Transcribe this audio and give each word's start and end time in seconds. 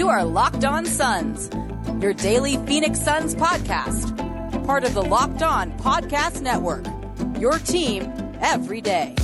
You 0.00 0.08
are 0.08 0.24
Locked 0.24 0.64
On 0.64 0.86
Suns, 0.86 1.50
your 2.02 2.14
daily 2.14 2.56
Phoenix 2.64 2.98
Suns 2.98 3.34
podcast, 3.34 4.16
part 4.64 4.82
of 4.84 4.94
the 4.94 5.02
Locked 5.02 5.42
On 5.42 5.72
Podcast 5.72 6.40
Network. 6.40 6.86
Your 7.38 7.58
team 7.58 8.10
every 8.40 8.80
day. 8.80 9.14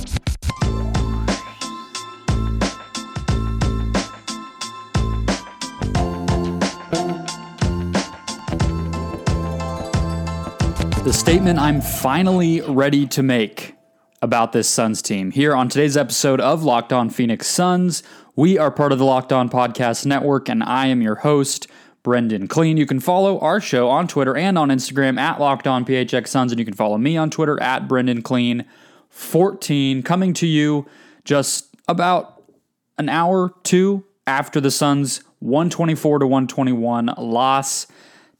The 11.03 11.11
statement 11.11 11.57
I'm 11.57 11.81
finally 11.81 12.61
ready 12.61 13.07
to 13.07 13.23
make 13.23 13.73
about 14.21 14.51
this 14.51 14.69
Suns 14.69 15.01
team. 15.01 15.31
Here 15.31 15.55
on 15.55 15.69
today's 15.69 15.97
episode 15.97 16.39
of 16.39 16.63
Locked 16.63 16.93
On 16.93 17.09
Phoenix 17.09 17.47
Suns, 17.47 18.03
we 18.37 18.55
are 18.55 18.69
part 18.69 18.91
of 18.91 18.99
the 18.99 19.03
Locked 19.03 19.33
On 19.33 19.49
Podcast 19.49 20.05
Network, 20.05 20.47
and 20.47 20.63
I 20.63 20.85
am 20.85 21.01
your 21.01 21.15
host, 21.15 21.65
Brendan 22.03 22.47
Clean. 22.47 22.77
You 22.77 22.85
can 22.85 22.99
follow 22.99 23.39
our 23.39 23.59
show 23.59 23.89
on 23.89 24.07
Twitter 24.07 24.37
and 24.37 24.59
on 24.59 24.69
Instagram 24.69 25.17
at 25.17 25.39
Locked 25.39 25.65
On 25.65 25.83
PHX 25.83 26.27
Suns, 26.27 26.51
and 26.51 26.59
you 26.59 26.63
can 26.63 26.75
follow 26.75 26.99
me 26.99 27.17
on 27.17 27.31
Twitter 27.31 27.59
at 27.59 27.87
Brendan 27.87 28.21
Clean 28.21 28.63
14, 29.09 30.03
coming 30.03 30.35
to 30.35 30.45
you 30.45 30.85
just 31.25 31.75
about 31.87 32.43
an 32.99 33.09
hour, 33.09 33.55
two 33.63 34.05
after 34.27 34.61
the 34.61 34.69
Suns' 34.69 35.23
124 35.39 36.19
to 36.19 36.27
121 36.27 37.15
loss 37.17 37.87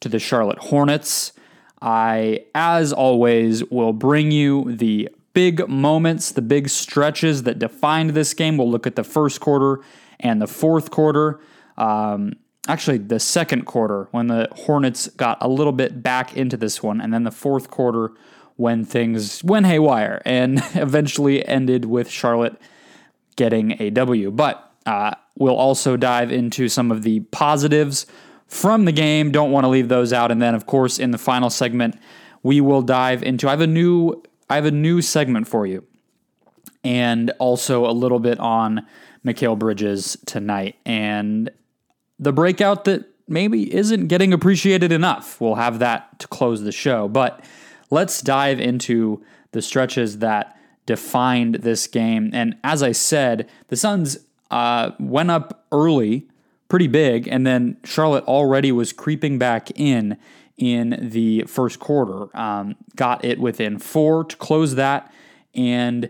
to 0.02 0.10
the 0.10 0.20
Charlotte 0.20 0.60
Hornets. 0.60 1.34
I, 1.82 2.46
as 2.54 2.94
always, 2.94 3.64
will 3.72 3.94
bring 3.94 4.30
you 4.30 4.76
the 4.76 5.10
big 5.38 5.70
moments, 5.70 6.32
the 6.32 6.42
big 6.42 6.68
stretches 6.68 7.44
that 7.44 7.60
defined 7.60 8.10
this 8.10 8.34
game. 8.34 8.58
We'll 8.58 8.72
look 8.72 8.88
at 8.88 8.96
the 8.96 9.04
first 9.04 9.40
quarter 9.40 9.82
and 10.20 10.42
the 10.42 10.48
fourth 10.48 10.90
quarter. 10.90 11.40
Um, 11.78 12.34
actually, 12.68 12.98
the 12.98 13.20
second 13.20 13.66
quarter 13.66 14.08
when 14.10 14.30
the 14.30 14.50
Hornets 14.52 15.10
got 15.10 15.38
a 15.40 15.48
little 15.48 15.74
bit 15.74 16.02
back 16.02 16.36
into 16.36 16.58
this 16.58 16.82
one, 16.82 17.00
and 17.00 17.14
then 17.14 17.24
the 17.24 17.30
fourth 17.30 17.70
quarter 17.70 18.14
when 18.56 18.84
things 18.84 19.44
went 19.44 19.68
haywire 19.68 20.24
and 20.26 20.58
eventually 20.74 21.48
ended 21.48 21.86
with 21.86 22.10
Charlotte 22.10 22.60
getting 23.36 23.80
a 23.80 23.92
W. 23.92 24.32
But 24.32 24.74
uh, 24.88 25.12
we'll 25.38 25.56
also 25.56 25.98
dive 25.98 26.32
into 26.32 26.68
some 26.68 26.92
of 26.92 27.04
the 27.04 27.20
positives 27.20 28.08
from 28.48 28.86
the 28.86 28.92
game. 28.92 29.32
Don't 29.32 29.52
want 29.52 29.66
to 29.66 29.68
leave 29.68 29.88
those 29.88 30.12
out. 30.12 30.32
And 30.32 30.42
then, 30.42 30.56
of 30.56 30.66
course, 30.66 30.98
in 30.98 31.12
the 31.12 31.20
final 31.20 31.52
segment, 31.52 31.96
we 32.42 32.60
will 32.60 32.82
dive 32.82 33.22
into. 33.22 33.48
I 33.48 33.52
have 33.52 33.62
a 33.62 33.68
new 33.68 34.24
I 34.50 34.56
have 34.56 34.66
a 34.66 34.72
new 34.72 35.02
segment 35.02 35.48
for 35.48 35.66
you, 35.66 35.86
and 36.84 37.32
also 37.40 37.86
a 37.86 37.92
little 37.92 38.20
bit 38.20 38.40
on 38.40 38.86
Mikal 39.26 39.58
Bridges 39.60 40.18
tonight 40.26 40.76
and 40.86 41.50
the 42.20 42.32
breakout 42.32 42.86
that 42.86 43.06
maybe 43.28 43.74
isn't 43.74 44.08
getting 44.08 44.34
appreciated 44.34 44.92
enough. 44.92 45.42
We'll 45.42 45.56
have 45.56 45.80
that 45.80 46.20
to 46.20 46.28
close 46.28 46.62
the 46.62 46.72
show, 46.72 47.08
but 47.08 47.44
let's 47.90 48.22
dive 48.22 48.60
into 48.60 49.24
the 49.52 49.62
stretches 49.62 50.20
that 50.20 50.58
defined 50.86 51.56
this 51.56 51.88
game. 51.88 52.32
And 52.34 52.56
as 52.64 52.82
I 52.82 52.94
said, 52.94 53.50
the 53.68 53.76
Suns 53.76 54.20
uh, 54.50 54.92
went 55.00 55.30
up 55.30 55.66
early 55.72 56.28
pretty 56.70 56.88
big, 56.88 57.28
and 57.28 57.46
then 57.46 57.78
Charlotte 57.84 58.24
already 58.26 58.72
was 58.72 58.94
creeping 58.94 59.38
back 59.38 59.72
in 59.80 60.18
in 60.58 61.10
the 61.12 61.44
first 61.44 61.80
quarter. 61.80 62.36
Um, 62.38 62.76
got 62.96 63.24
it 63.24 63.40
within 63.40 63.80
four 63.80 64.24
to 64.24 64.36
close 64.38 64.76
that, 64.76 65.12
and 65.54 66.10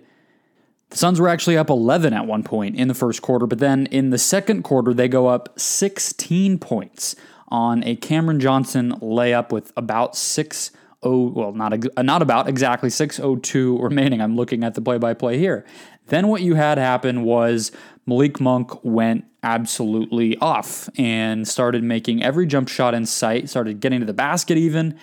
the 0.89 0.97
Suns 0.97 1.19
were 1.19 1.27
actually 1.27 1.57
up 1.57 1.69
11 1.69 2.13
at 2.13 2.25
one 2.25 2.43
point 2.43 2.75
in 2.75 2.87
the 2.87 2.93
first 2.93 3.21
quarter, 3.21 3.45
but 3.45 3.59
then 3.59 3.87
in 3.87 4.09
the 4.09 4.17
second 4.17 4.63
quarter, 4.63 4.93
they 4.93 5.07
go 5.07 5.27
up 5.27 5.59
16 5.59 6.59
points 6.59 7.15
on 7.49 7.83
a 7.83 7.95
Cameron 7.95 8.39
Johnson 8.39 8.93
layup 9.01 9.51
with 9.51 9.71
about 9.75 10.15
6 10.15 10.71
oh 11.03 11.27
well 11.27 11.53
not 11.53 11.77
not 12.03 12.23
about 12.23 12.49
exactly 12.49 12.89
602 12.89 13.77
remaining. 13.79 14.21
I'm 14.21 14.35
looking 14.35 14.63
at 14.63 14.73
the 14.73 14.81
play 14.81 14.97
by 14.97 15.13
play 15.13 15.37
here. 15.37 15.65
Then 16.07 16.27
what 16.27 16.41
you 16.41 16.55
had 16.55 16.77
happen 16.77 17.23
was 17.23 17.71
Malik 18.07 18.39
Monk 18.39 18.83
went 18.83 19.25
absolutely 19.43 20.37
off 20.37 20.89
and 20.97 21.47
started 21.47 21.83
making 21.83 22.23
every 22.23 22.47
jump 22.47 22.69
shot 22.69 22.93
in 22.93 23.05
sight, 23.05 23.49
started 23.49 23.79
getting 23.79 23.99
to 23.99 24.05
the 24.05 24.13
basket 24.13 24.57
even. 24.57 24.97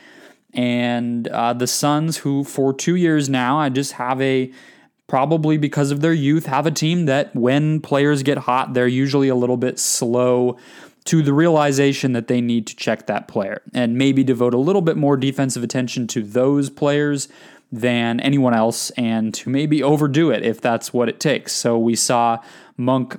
And 0.52 1.28
uh, 1.28 1.52
the 1.52 1.66
Suns, 1.66 2.18
who 2.18 2.44
for 2.44 2.72
two 2.72 2.96
years 2.96 3.28
now, 3.28 3.58
I 3.58 3.68
just 3.68 3.92
have 3.92 4.20
a 4.20 4.50
probably 5.06 5.58
because 5.58 5.90
of 5.90 6.00
their 6.00 6.12
youth, 6.14 6.46
have 6.46 6.66
a 6.66 6.70
team 6.70 7.04
that 7.06 7.34
when 7.36 7.80
players 7.80 8.22
get 8.22 8.38
hot, 8.38 8.72
they're 8.72 8.88
usually 8.88 9.28
a 9.28 9.34
little 9.34 9.58
bit 9.58 9.78
slow 9.78 10.56
to 11.04 11.22
the 11.22 11.34
realization 11.34 12.12
that 12.12 12.28
they 12.28 12.40
need 12.40 12.66
to 12.66 12.74
check 12.74 13.06
that 13.06 13.28
player 13.28 13.60
and 13.74 13.98
maybe 13.98 14.24
devote 14.24 14.54
a 14.54 14.58
little 14.58 14.80
bit 14.80 14.96
more 14.96 15.18
defensive 15.18 15.62
attention 15.62 16.06
to 16.06 16.22
those 16.22 16.70
players 16.70 17.28
than 17.70 18.20
anyone 18.20 18.54
else 18.54 18.90
and 18.90 19.34
to 19.34 19.50
maybe 19.50 19.82
overdo 19.82 20.30
it 20.30 20.42
if 20.42 20.60
that's 20.60 20.92
what 20.92 21.08
it 21.08 21.20
takes. 21.20 21.52
So 21.52 21.76
we 21.78 21.96
saw 21.96 22.38
Monk 22.76 23.18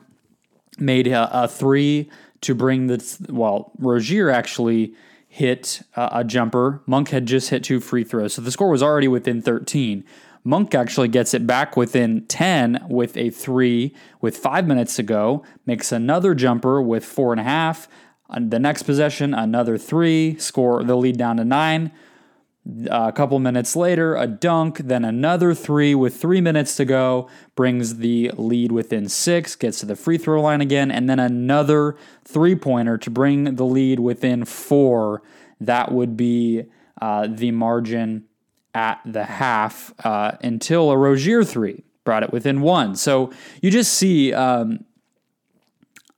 made 0.77 1.07
a, 1.07 1.43
a 1.43 1.47
three 1.47 2.09
to 2.41 2.53
bring 2.53 2.88
the, 2.88 3.27
well, 3.29 3.71
Rozier 3.77 4.29
actually 4.29 4.93
hit 5.27 5.81
a, 5.95 6.09
a 6.19 6.23
jumper. 6.23 6.81
Monk 6.85 7.09
had 7.09 7.25
just 7.25 7.49
hit 7.49 7.63
two 7.63 7.79
free 7.79 8.03
throws. 8.03 8.33
So 8.33 8.41
the 8.41 8.51
score 8.51 8.69
was 8.69 8.83
already 8.83 9.07
within 9.07 9.41
13. 9.41 10.03
Monk 10.43 10.75
actually 10.75 11.07
gets 11.07 11.33
it 11.33 11.47
back 11.47 11.75
within 11.75 12.25
10 12.27 12.85
with 12.88 13.17
a 13.17 13.31
three 13.31 13.95
with 14.21 14.38
five 14.38 14.67
minutes 14.67 14.95
to 14.95 15.03
go, 15.03 15.43
makes 15.66 15.91
another 15.91 16.35
jumper 16.35 16.81
with 16.81 17.03
four 17.03 17.33
and 17.33 17.41
a 17.41 17.43
half. 17.43 17.87
Uh, 18.29 18.39
the 18.47 18.59
next 18.59 18.83
possession, 18.83 19.33
another 19.33 19.77
three, 19.77 20.37
score 20.37 20.83
the 20.83 20.95
lead 20.95 21.17
down 21.17 21.37
to 21.37 21.43
nine. 21.43 21.91
A 22.90 23.12
couple 23.12 23.38
minutes 23.38 23.76
later, 23.76 24.16
a 24.16 24.26
dunk, 24.26 24.80
then 24.80 25.06
another 25.06 25.53
three 25.53 25.94
with 25.94 26.18
three 26.18 26.42
minutes 26.42 26.76
to 26.78 26.86
go, 26.86 27.30
brings 27.56 27.98
the 27.98 28.31
lead 28.38 28.72
within 28.72 29.08
six, 29.08 29.56
gets 29.56 29.81
to 29.81 29.86
the 29.86 29.96
free 29.96 30.18
throw 30.18 30.42
line 30.42 30.62
again, 30.62 30.90
and 30.90 31.08
then 31.08 31.20
another 31.20 31.96
three 32.24 32.56
pointer 32.56 32.98
to 32.98 33.12
bring 33.12 33.56
the 33.56 33.66
lead 33.66 34.00
within 34.00 34.46
four. 34.46 35.22
That 35.62 35.92
would 35.92 36.18
be 36.18 36.64
uh, 37.00 37.28
the 37.30 37.52
margin 37.52 38.26
at 38.74 39.00
the 39.06 39.26
half 39.26 39.94
uh, 40.03 40.32
until 40.42 40.90
a 40.90 40.97
Rozier 40.97 41.44
three 41.44 41.84
brought 42.03 42.24
it 42.24 42.34
within 42.34 42.62
one. 42.62 42.96
So 42.96 43.32
you 43.62 43.70
just 43.70 43.94
see, 43.94 44.34
um, 44.34 44.86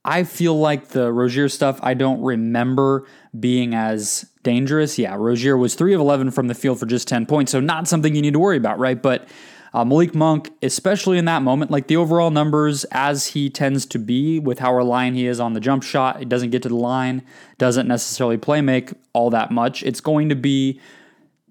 I 0.06 0.24
feel 0.24 0.58
like 0.58 0.90
the 0.90 1.12
Rozier 1.12 1.50
stuff 1.50 1.80
I 1.84 1.94
don't 1.94 2.22
remember 2.22 3.06
being 3.38 3.76
as 3.76 4.32
dangerous. 4.48 4.98
Yeah, 4.98 5.14
Rozier 5.16 5.58
was 5.58 5.76
3 5.76 5.94
of 5.94 6.00
11 6.00 6.32
from 6.32 6.48
the 6.48 6.56
field 6.56 6.80
for 6.80 6.86
just 6.86 7.06
10 7.10 7.26
points, 7.26 7.52
so 7.52 7.60
not 7.60 7.86
something 7.86 8.16
you 8.16 8.22
need 8.22 8.32
to 8.32 8.40
worry 8.40 8.56
about, 8.56 8.80
right? 8.80 9.02
But 9.02 9.28
uh, 9.74 9.84
Malik 9.84 10.16
Monk, 10.16 10.54
especially 10.64 11.18
in 11.18 11.26
that 11.26 11.42
moment, 11.42 11.70
like 11.70 11.88
the 11.88 11.98
overall 11.98 12.32
numbers 12.32 12.86
as 12.86 13.28
he 13.28 13.50
tends 13.50 13.86
to 13.88 14.00
be 14.00 14.40
with 14.40 14.60
how 14.60 14.74
reliant 14.74 15.18
he 15.18 15.28
is 15.28 15.42
on 15.42 15.52
the 15.52 15.60
jump 15.60 15.84
shot, 15.84 16.22
it 16.22 16.30
doesn't 16.30 16.52
get 16.52 16.64
to 16.64 16.70
the 16.70 16.76
line, 16.76 17.24
doesn't 17.58 17.90
necessarily 17.90 18.38
play 18.38 18.62
make 18.62 18.94
all 19.12 19.30
that 19.32 19.52
much. 19.52 19.84
It's 19.84 20.00
going 20.00 20.30
to 20.30 20.36
be 20.36 20.80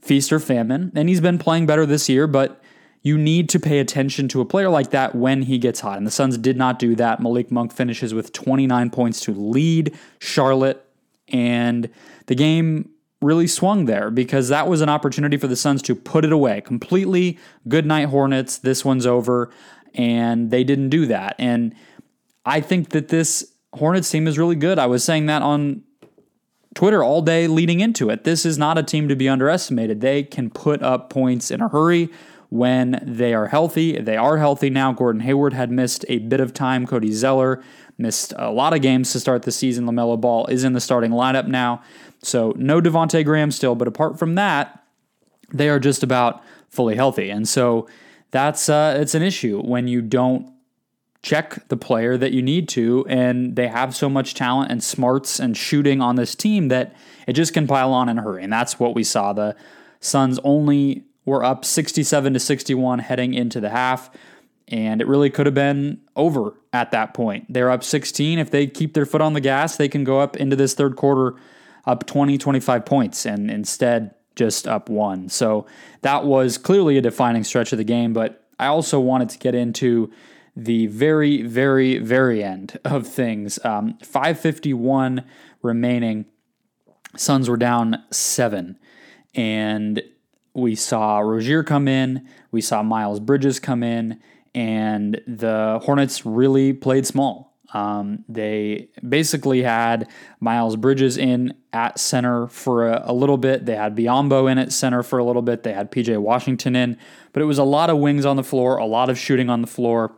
feast 0.00 0.32
or 0.32 0.40
famine, 0.40 0.90
and 0.94 1.10
he's 1.10 1.20
been 1.20 1.36
playing 1.36 1.66
better 1.66 1.84
this 1.84 2.08
year, 2.08 2.26
but 2.26 2.62
you 3.02 3.18
need 3.18 3.50
to 3.50 3.60
pay 3.60 3.78
attention 3.78 4.26
to 4.28 4.40
a 4.40 4.46
player 4.46 4.70
like 4.70 4.88
that 4.90 5.14
when 5.14 5.42
he 5.42 5.58
gets 5.58 5.80
hot. 5.80 5.98
And 5.98 6.06
the 6.06 6.10
Suns 6.10 6.38
did 6.38 6.56
not 6.56 6.78
do 6.78 6.94
that. 6.96 7.20
Malik 7.20 7.50
Monk 7.50 7.74
finishes 7.74 8.14
with 8.14 8.32
29 8.32 8.88
points 8.88 9.20
to 9.20 9.34
lead 9.34 9.94
Charlotte 10.18 10.85
and 11.28 11.88
the 12.26 12.34
game 12.34 12.90
really 13.22 13.46
swung 13.46 13.86
there 13.86 14.10
because 14.10 14.48
that 14.48 14.68
was 14.68 14.80
an 14.80 14.88
opportunity 14.88 15.36
for 15.36 15.46
the 15.46 15.56
Suns 15.56 15.82
to 15.82 15.94
put 15.94 16.24
it 16.24 16.32
away 16.32 16.60
completely. 16.60 17.38
Good 17.66 17.86
night, 17.86 18.08
Hornets. 18.08 18.58
This 18.58 18.84
one's 18.84 19.06
over. 19.06 19.50
And 19.94 20.50
they 20.50 20.62
didn't 20.64 20.90
do 20.90 21.06
that. 21.06 21.34
And 21.38 21.74
I 22.44 22.60
think 22.60 22.90
that 22.90 23.08
this 23.08 23.52
Hornets 23.72 24.10
team 24.10 24.28
is 24.28 24.38
really 24.38 24.56
good. 24.56 24.78
I 24.78 24.86
was 24.86 25.02
saying 25.02 25.26
that 25.26 25.42
on 25.42 25.82
Twitter 26.74 27.02
all 27.02 27.22
day 27.22 27.46
leading 27.46 27.80
into 27.80 28.10
it. 28.10 28.24
This 28.24 28.44
is 28.44 28.58
not 28.58 28.76
a 28.76 28.82
team 28.82 29.08
to 29.08 29.16
be 29.16 29.28
underestimated. 29.28 30.02
They 30.02 30.22
can 30.22 30.50
put 30.50 30.82
up 30.82 31.08
points 31.08 31.50
in 31.50 31.62
a 31.62 31.68
hurry 31.68 32.10
when 32.50 33.02
they 33.02 33.32
are 33.34 33.48
healthy. 33.48 33.98
They 33.98 34.16
are 34.16 34.36
healthy 34.36 34.68
now. 34.68 34.92
Gordon 34.92 35.22
Hayward 35.22 35.54
had 35.54 35.70
missed 35.70 36.04
a 36.08 36.18
bit 36.18 36.38
of 36.38 36.52
time. 36.52 36.86
Cody 36.86 37.12
Zeller 37.12 37.62
missed 37.98 38.32
a 38.36 38.50
lot 38.50 38.74
of 38.74 38.82
games 38.82 39.12
to 39.12 39.20
start 39.20 39.42
the 39.42 39.52
season. 39.52 39.86
LaMelo 39.86 40.20
Ball 40.20 40.46
is 40.46 40.64
in 40.64 40.72
the 40.72 40.80
starting 40.80 41.12
lineup 41.12 41.46
now. 41.46 41.82
So 42.22 42.52
no 42.56 42.80
Devonte 42.80 43.24
Graham 43.24 43.50
still, 43.50 43.74
but 43.74 43.88
apart 43.88 44.18
from 44.18 44.34
that, 44.34 44.82
they 45.52 45.68
are 45.68 45.78
just 45.78 46.02
about 46.02 46.42
fully 46.68 46.96
healthy. 46.96 47.30
And 47.30 47.48
so 47.48 47.88
that's 48.30 48.68
uh, 48.68 48.96
it's 49.00 49.14
an 49.14 49.22
issue 49.22 49.60
when 49.62 49.88
you 49.88 50.02
don't 50.02 50.52
check 51.22 51.66
the 51.68 51.76
player 51.76 52.16
that 52.16 52.32
you 52.32 52.42
need 52.42 52.68
to, 52.68 53.04
and 53.08 53.56
they 53.56 53.66
have 53.66 53.96
so 53.96 54.08
much 54.08 54.34
talent 54.34 54.70
and 54.70 54.82
smarts 54.82 55.40
and 55.40 55.56
shooting 55.56 56.00
on 56.00 56.16
this 56.16 56.34
team 56.34 56.68
that 56.68 56.94
it 57.26 57.32
just 57.32 57.52
can 57.52 57.66
pile 57.66 57.92
on 57.92 58.08
in 58.08 58.18
a 58.18 58.22
hurry. 58.22 58.44
And 58.44 58.52
that's 58.52 58.78
what 58.78 58.94
we 58.94 59.02
saw. 59.02 59.32
The 59.32 59.56
Suns 59.98 60.38
only 60.44 61.04
were 61.24 61.42
up 61.42 61.64
67 61.64 62.32
to 62.32 62.38
61 62.38 63.00
heading 63.00 63.34
into 63.34 63.60
the 63.60 63.70
half. 63.70 64.10
And 64.68 65.00
it 65.00 65.06
really 65.06 65.30
could 65.30 65.46
have 65.46 65.54
been 65.54 66.00
over 66.16 66.54
at 66.72 66.90
that 66.90 67.14
point. 67.14 67.46
They're 67.48 67.70
up 67.70 67.84
16. 67.84 68.38
If 68.38 68.50
they 68.50 68.66
keep 68.66 68.94
their 68.94 69.06
foot 69.06 69.20
on 69.20 69.32
the 69.32 69.40
gas, 69.40 69.76
they 69.76 69.88
can 69.88 70.04
go 70.04 70.20
up 70.20 70.36
into 70.36 70.56
this 70.56 70.74
third 70.74 70.96
quarter 70.96 71.36
up 71.84 72.04
20, 72.06 72.36
25 72.36 72.84
points, 72.84 73.24
and 73.24 73.50
instead 73.50 74.14
just 74.34 74.66
up 74.66 74.88
one. 74.88 75.28
So 75.28 75.66
that 76.02 76.24
was 76.24 76.58
clearly 76.58 76.98
a 76.98 77.00
defining 77.00 77.44
stretch 77.44 77.72
of 77.72 77.78
the 77.78 77.84
game. 77.84 78.12
But 78.12 78.44
I 78.58 78.66
also 78.66 78.98
wanted 78.98 79.28
to 79.30 79.38
get 79.38 79.54
into 79.54 80.12
the 80.56 80.86
very, 80.88 81.42
very, 81.42 81.98
very 81.98 82.42
end 82.42 82.78
of 82.84 83.06
things. 83.06 83.64
Um, 83.64 83.98
551 84.02 85.24
remaining. 85.62 86.26
Suns 87.16 87.48
were 87.48 87.56
down 87.56 88.02
seven. 88.10 88.78
And 89.34 90.02
we 90.54 90.74
saw 90.74 91.18
Rozier 91.20 91.62
come 91.62 91.86
in. 91.86 92.26
We 92.50 92.62
saw 92.62 92.82
Miles 92.82 93.20
Bridges 93.20 93.60
come 93.60 93.82
in 93.82 94.20
and 94.56 95.20
the 95.26 95.80
Hornets 95.84 96.24
really 96.24 96.72
played 96.72 97.06
small. 97.06 97.54
Um, 97.74 98.24
they 98.26 98.88
basically 99.06 99.62
had 99.62 100.08
Miles 100.40 100.76
Bridges 100.76 101.18
in 101.18 101.52
at 101.74 101.98
center 101.98 102.46
for 102.46 102.88
a, 102.88 103.02
a, 103.06 103.12
little 103.12 103.36
bit. 103.36 103.66
They 103.66 103.76
had 103.76 103.94
Biyombo 103.94 104.50
in 104.50 104.56
at 104.56 104.72
center 104.72 105.02
for 105.02 105.18
a 105.18 105.24
little 105.24 105.42
bit. 105.42 105.62
They 105.62 105.74
had 105.74 105.90
PJ 105.92 106.16
Washington 106.18 106.74
in, 106.74 106.96
but 107.32 107.42
it 107.42 107.44
was 107.44 107.58
a 107.58 107.64
lot 107.64 107.90
of 107.90 107.98
wings 107.98 108.24
on 108.24 108.36
the 108.36 108.44
floor, 108.44 108.78
a 108.78 108.86
lot 108.86 109.10
of 109.10 109.18
shooting 109.18 109.50
on 109.50 109.60
the 109.60 109.66
floor, 109.66 110.12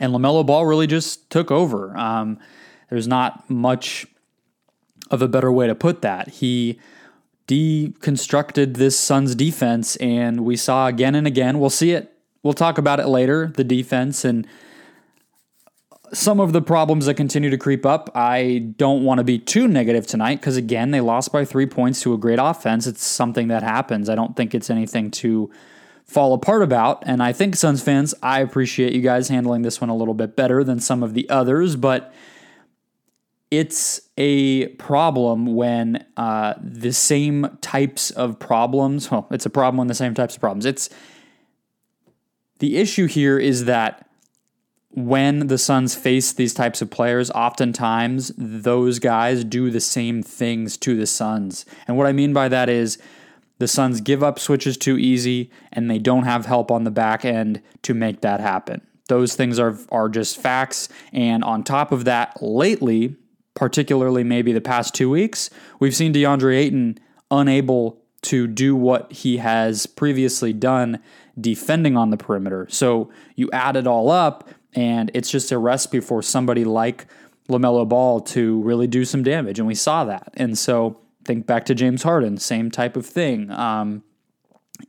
and 0.00 0.12
LaMelo 0.12 0.44
Ball 0.44 0.66
really 0.66 0.88
just 0.88 1.30
took 1.30 1.52
over. 1.52 1.96
Um, 1.96 2.40
there's 2.90 3.06
not 3.06 3.48
much 3.48 4.06
of 5.10 5.22
a 5.22 5.28
better 5.28 5.52
way 5.52 5.68
to 5.68 5.76
put 5.76 6.02
that. 6.02 6.28
He 6.28 6.80
deconstructed 7.46 8.78
this 8.78 8.98
Suns 8.98 9.36
defense, 9.36 9.94
and 9.96 10.40
we 10.44 10.56
saw 10.56 10.88
again 10.88 11.14
and 11.14 11.26
again. 11.26 11.60
We'll 11.60 11.70
see 11.70 11.92
it 11.92 12.13
We'll 12.44 12.52
talk 12.52 12.78
about 12.78 13.00
it 13.00 13.08
later, 13.08 13.52
the 13.56 13.64
defense 13.64 14.24
and 14.24 14.46
some 16.12 16.38
of 16.38 16.52
the 16.52 16.62
problems 16.62 17.06
that 17.06 17.14
continue 17.14 17.50
to 17.50 17.58
creep 17.58 17.84
up. 17.84 18.10
I 18.14 18.72
don't 18.76 19.02
want 19.02 19.18
to 19.18 19.24
be 19.24 19.38
too 19.38 19.66
negative 19.66 20.06
tonight 20.06 20.40
because, 20.40 20.56
again, 20.56 20.92
they 20.92 21.00
lost 21.00 21.32
by 21.32 21.44
three 21.44 21.66
points 21.66 22.02
to 22.02 22.12
a 22.12 22.18
great 22.18 22.38
offense. 22.40 22.86
It's 22.86 23.02
something 23.02 23.48
that 23.48 23.62
happens. 23.62 24.08
I 24.08 24.14
don't 24.14 24.36
think 24.36 24.54
it's 24.54 24.70
anything 24.70 25.10
to 25.12 25.50
fall 26.04 26.34
apart 26.34 26.62
about. 26.62 27.02
And 27.06 27.22
I 27.22 27.32
think, 27.32 27.56
Suns 27.56 27.82
fans, 27.82 28.14
I 28.22 28.40
appreciate 28.40 28.92
you 28.92 29.00
guys 29.00 29.28
handling 29.28 29.62
this 29.62 29.80
one 29.80 29.88
a 29.88 29.96
little 29.96 30.14
bit 30.14 30.36
better 30.36 30.62
than 30.62 30.78
some 30.78 31.02
of 31.02 31.14
the 31.14 31.28
others, 31.30 31.76
but 31.76 32.12
it's 33.50 34.02
a 34.18 34.68
problem 34.74 35.54
when 35.54 36.04
uh, 36.18 36.54
the 36.60 36.92
same 36.92 37.56
types 37.62 38.10
of 38.10 38.38
problems, 38.38 39.10
well, 39.10 39.26
it's 39.30 39.46
a 39.46 39.50
problem 39.50 39.78
when 39.78 39.86
the 39.86 39.94
same 39.94 40.12
types 40.12 40.34
of 40.34 40.40
problems. 40.40 40.66
It's 40.66 40.90
the 42.64 42.78
issue 42.78 43.04
here 43.04 43.38
is 43.38 43.66
that 43.66 44.08
when 44.88 45.48
the 45.48 45.58
Suns 45.58 45.94
face 45.94 46.32
these 46.32 46.54
types 46.54 46.80
of 46.80 46.90
players, 46.90 47.30
oftentimes 47.32 48.32
those 48.38 48.98
guys 48.98 49.44
do 49.44 49.70
the 49.70 49.80
same 49.80 50.22
things 50.22 50.78
to 50.78 50.96
the 50.96 51.06
Suns. 51.06 51.66
And 51.86 51.98
what 51.98 52.06
I 52.06 52.12
mean 52.12 52.32
by 52.32 52.48
that 52.48 52.70
is 52.70 52.96
the 53.58 53.68
Suns 53.68 54.00
give 54.00 54.22
up 54.22 54.38
switches 54.38 54.78
too 54.78 54.96
easy 54.96 55.50
and 55.72 55.90
they 55.90 55.98
don't 55.98 56.24
have 56.24 56.46
help 56.46 56.70
on 56.70 56.84
the 56.84 56.90
back 56.90 57.26
end 57.26 57.60
to 57.82 57.92
make 57.92 58.22
that 58.22 58.40
happen. 58.40 58.80
Those 59.08 59.34
things 59.34 59.58
are, 59.58 59.76
are 59.92 60.08
just 60.08 60.40
facts. 60.40 60.88
And 61.12 61.44
on 61.44 61.64
top 61.64 61.92
of 61.92 62.06
that, 62.06 62.40
lately, 62.40 63.14
particularly 63.52 64.24
maybe 64.24 64.54
the 64.54 64.62
past 64.62 64.94
two 64.94 65.10
weeks, 65.10 65.50
we've 65.80 65.94
seen 65.94 66.14
DeAndre 66.14 66.56
Ayton 66.56 66.98
unable 67.30 68.00
to 68.24 68.46
do 68.46 68.74
what 68.74 69.12
he 69.12 69.36
has 69.36 69.86
previously 69.86 70.52
done 70.52 71.00
defending 71.40 71.96
on 71.96 72.10
the 72.10 72.16
perimeter. 72.16 72.66
So 72.70 73.10
you 73.36 73.50
add 73.52 73.76
it 73.76 73.86
all 73.86 74.10
up, 74.10 74.48
and 74.74 75.10
it's 75.14 75.30
just 75.30 75.52
a 75.52 75.58
recipe 75.58 76.00
for 76.00 76.22
somebody 76.22 76.64
like 76.64 77.06
LaMelo 77.48 77.88
Ball 77.88 78.20
to 78.20 78.60
really 78.62 78.86
do 78.86 79.04
some 79.04 79.22
damage. 79.22 79.58
And 79.58 79.68
we 79.68 79.74
saw 79.74 80.04
that. 80.04 80.32
And 80.34 80.56
so 80.56 81.00
think 81.24 81.46
back 81.46 81.64
to 81.66 81.74
James 81.74 82.02
Harden, 82.02 82.38
same 82.38 82.70
type 82.70 82.96
of 82.96 83.06
thing. 83.06 83.50
Um, 83.50 84.02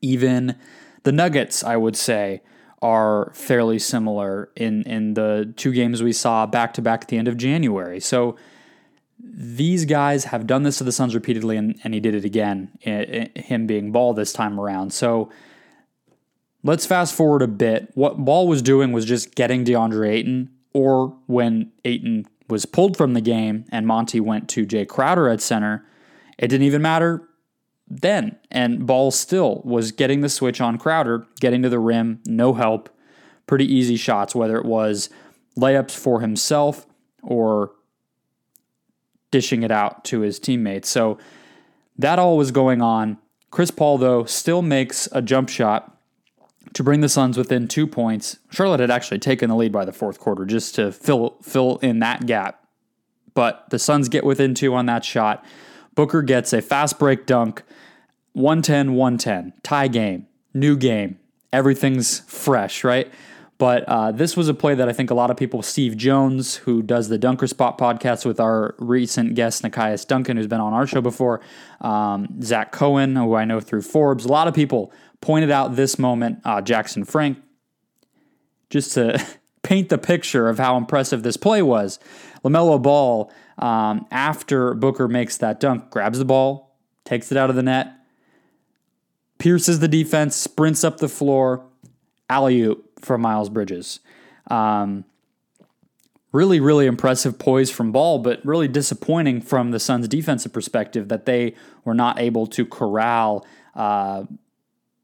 even 0.02 0.56
the 1.04 1.12
Nuggets, 1.12 1.64
I 1.64 1.78
would 1.78 1.96
say, 1.96 2.42
are 2.82 3.32
fairly 3.34 3.80
similar 3.80 4.50
in, 4.56 4.84
in 4.84 5.14
the 5.14 5.54
two 5.56 5.72
games 5.72 6.04
we 6.04 6.14
saw 6.14 6.46
back 6.46 6.74
to 6.74 6.82
back 6.82 7.04
at 7.04 7.08
the 7.08 7.18
end 7.18 7.28
of 7.28 7.38
January. 7.38 8.00
So 8.00 8.36
these 9.20 9.86
guys 9.86 10.26
have 10.26 10.48
done 10.48 10.64
this 10.64 10.78
to 10.80 10.84
the 10.84 10.92
Suns 10.92 11.16
repeatedly, 11.16 11.58
and, 11.58 11.80
and 11.84 11.94
he 11.94 12.00
did 12.00 12.16
it 12.16 12.26
again, 12.26 12.72
eh, 12.84 13.28
eh, 13.36 13.42
him 13.42 13.66
being 13.68 13.92
Ball 13.92 14.14
this 14.14 14.34
time 14.34 14.60
around. 14.60 14.94
So 14.94 15.32
Let's 16.66 16.88
fast 16.88 17.14
forward 17.14 17.44
a 17.44 17.48
bit. 17.48 17.92
What 17.94 18.18
Ball 18.18 18.48
was 18.48 18.64
doing 18.64 18.92
was 18.92 19.06
just 19.06 19.36
getting 19.36 19.64
DeAndre 19.64 20.10
Ayton, 20.10 20.50
or 20.74 21.16
when 21.28 21.72
Ayton 21.86 22.26
was 22.50 22.66
pulled 22.66 22.98
from 22.98 23.14
the 23.14 23.22
game 23.22 23.66
and 23.72 23.86
Monty 23.86 24.20
went 24.20 24.50
to 24.50 24.66
Jay 24.66 24.84
Crowder 24.84 25.30
at 25.30 25.42
center, 25.42 25.86
it 26.40 26.48
didn't 26.48 26.66
even 26.66 26.82
matter 26.82 27.22
then. 27.88 28.36
And 28.50 28.88
Ball 28.88 29.12
still 29.12 29.62
was 29.64 29.92
getting 29.92 30.22
the 30.22 30.30
switch 30.30 30.60
on 30.60 30.80
Crowder, 30.80 31.28
getting 31.40 31.62
to 31.62 31.70
the 31.70 31.78
rim, 31.78 32.20
no 32.26 32.56
help, 32.56 32.90
pretty 33.46 33.72
easy 33.72 33.96
shots, 33.96 34.34
whether 34.34 34.58
it 34.58 34.66
was 34.66 35.12
layups 35.56 35.96
for 35.96 36.22
himself 36.22 36.88
or 37.22 37.74
dishing 39.36 39.64
it 39.64 39.72
out 39.72 40.06
to 40.06 40.22
his 40.22 40.40
teammates. 40.40 40.88
So 40.88 41.18
that 41.98 42.20
all 42.20 42.38
was 42.38 42.52
going 42.52 42.82
on. 42.82 43.18
Chris 43.52 43.70
Paul, 43.70 43.98
though, 43.98 44.24
still 44.24 44.62
makes 44.62 45.10
a 45.12 45.22
jump 45.22 45.50
shot 45.50 45.94
to 46.72 46.84
bring 46.84 47.02
the 47.02 47.10
Suns 47.10 47.38
within 47.38 47.68
two 47.68 47.86
points. 47.86 48.40
Charlotte 48.50 48.80
had 48.80 48.90
actually 48.90 49.20
taken 49.20 49.50
the 49.50 49.56
lead 49.58 49.74
by 49.74 49.84
the 49.84 49.92
fourth 49.92 50.22
quarter 50.22 50.46
just 50.46 50.74
to 50.76 50.94
fill 50.94 51.36
fill 51.42 51.80
in 51.80 52.00
that 52.00 52.26
gap. 52.26 52.66
But 53.34 53.70
the 53.72 53.78
Suns 53.78 54.08
get 54.08 54.24
within 54.24 54.56
two 54.56 54.74
on 54.74 54.86
that 54.86 55.04
shot. 55.04 55.44
Booker 55.96 56.22
gets 56.22 56.54
a 56.54 56.62
fast 56.62 56.98
break 56.98 57.26
dunk, 57.26 57.62
110 58.32 58.94
110, 58.94 59.52
tie 59.64 59.90
game, 59.90 60.28
new 60.54 60.78
game. 60.78 61.20
Everything's 61.52 62.20
fresh, 62.22 62.86
right? 62.86 63.12
But 63.58 63.86
uh, 63.88 64.12
this 64.12 64.36
was 64.36 64.50
a 64.50 64.54
play 64.54 64.76
that 64.76 64.90
I 64.90 64.94
think 64.94 65.12
a 65.12 65.14
lot 65.14 65.32
of 65.32 65.38
people, 65.38 65.62
Steve 65.62 65.96
Jones, 65.96 66.58
who 66.58 66.82
does 66.82 67.08
the 67.08 67.18
Dunker 67.18 67.48
Spot 67.48 67.78
podcast 67.78 68.26
with 68.26 68.40
our 68.40 68.76
recent 68.80 69.34
guest, 69.34 69.64
Nekias 69.64 70.06
Duncan, 70.06 70.36
who's 70.36 70.48
been 70.48 70.60
on 70.60 70.74
our 70.74 70.86
show 70.86 71.00
before, 71.00 71.40
um, 71.80 72.42
Zach 72.42 72.74
Cohen, 72.74 73.16
who 73.16 73.34
I 73.34 73.46
know 73.46 73.62
through 73.62 73.84
Forbes, 73.84 74.26
a 74.26 74.28
lot 74.28 74.50
of 74.50 74.54
people 74.54 74.92
pointed 75.22 75.52
out 75.52 75.78
this 75.78 75.98
moment, 75.98 76.40
uh, 76.44 76.62
Jackson 76.62 77.06
Frank, 77.06 77.38
just 78.70 78.94
to 78.96 79.26
paint 79.64 79.88
the 79.88 79.98
picture 79.98 80.50
of 80.50 80.58
how 80.58 80.76
impressive 80.76 81.24
this 81.24 81.38
play 81.38 81.62
was. 81.62 81.98
LaMelo 82.44 82.82
Ball, 82.82 83.32
um, 83.58 84.06
after 84.12 84.74
Booker 84.74 85.08
makes 85.08 85.38
that 85.38 85.62
dunk, 85.62 85.90
grabs 85.92 86.20
the 86.20 86.26
ball, 86.26 86.78
takes 87.06 87.32
it 87.32 87.38
out 87.38 87.50
of 87.50 87.56
the 87.56 87.64
net, 87.64 87.94
pierces 89.38 89.80
the 89.80 89.88
defense, 89.88 90.36
sprints 90.36 90.84
up 90.84 90.98
the 90.98 91.08
floor, 91.08 91.66
alley 92.30 92.62
oop 92.62 92.85
for 93.06 93.18
Miles 93.18 93.50
Bridges. 93.50 94.00
Um, 94.48 95.06
really, 96.32 96.60
really 96.60 96.86
impressive 96.86 97.40
poise 97.40 97.72
from 97.72 97.92
Ball, 97.92 98.20
but 98.20 98.46
really 98.46 98.68
disappointing 98.68 99.42
from 99.42 99.72
the 99.72 99.80
Suns' 99.80 100.08
defensive 100.08 100.52
perspective 100.52 101.08
that 101.08 101.26
they 101.26 101.56
were 101.86 101.94
not 101.94 102.20
able 102.20 102.46
to 102.48 102.66
corral 102.66 103.46
uh, 103.74 104.26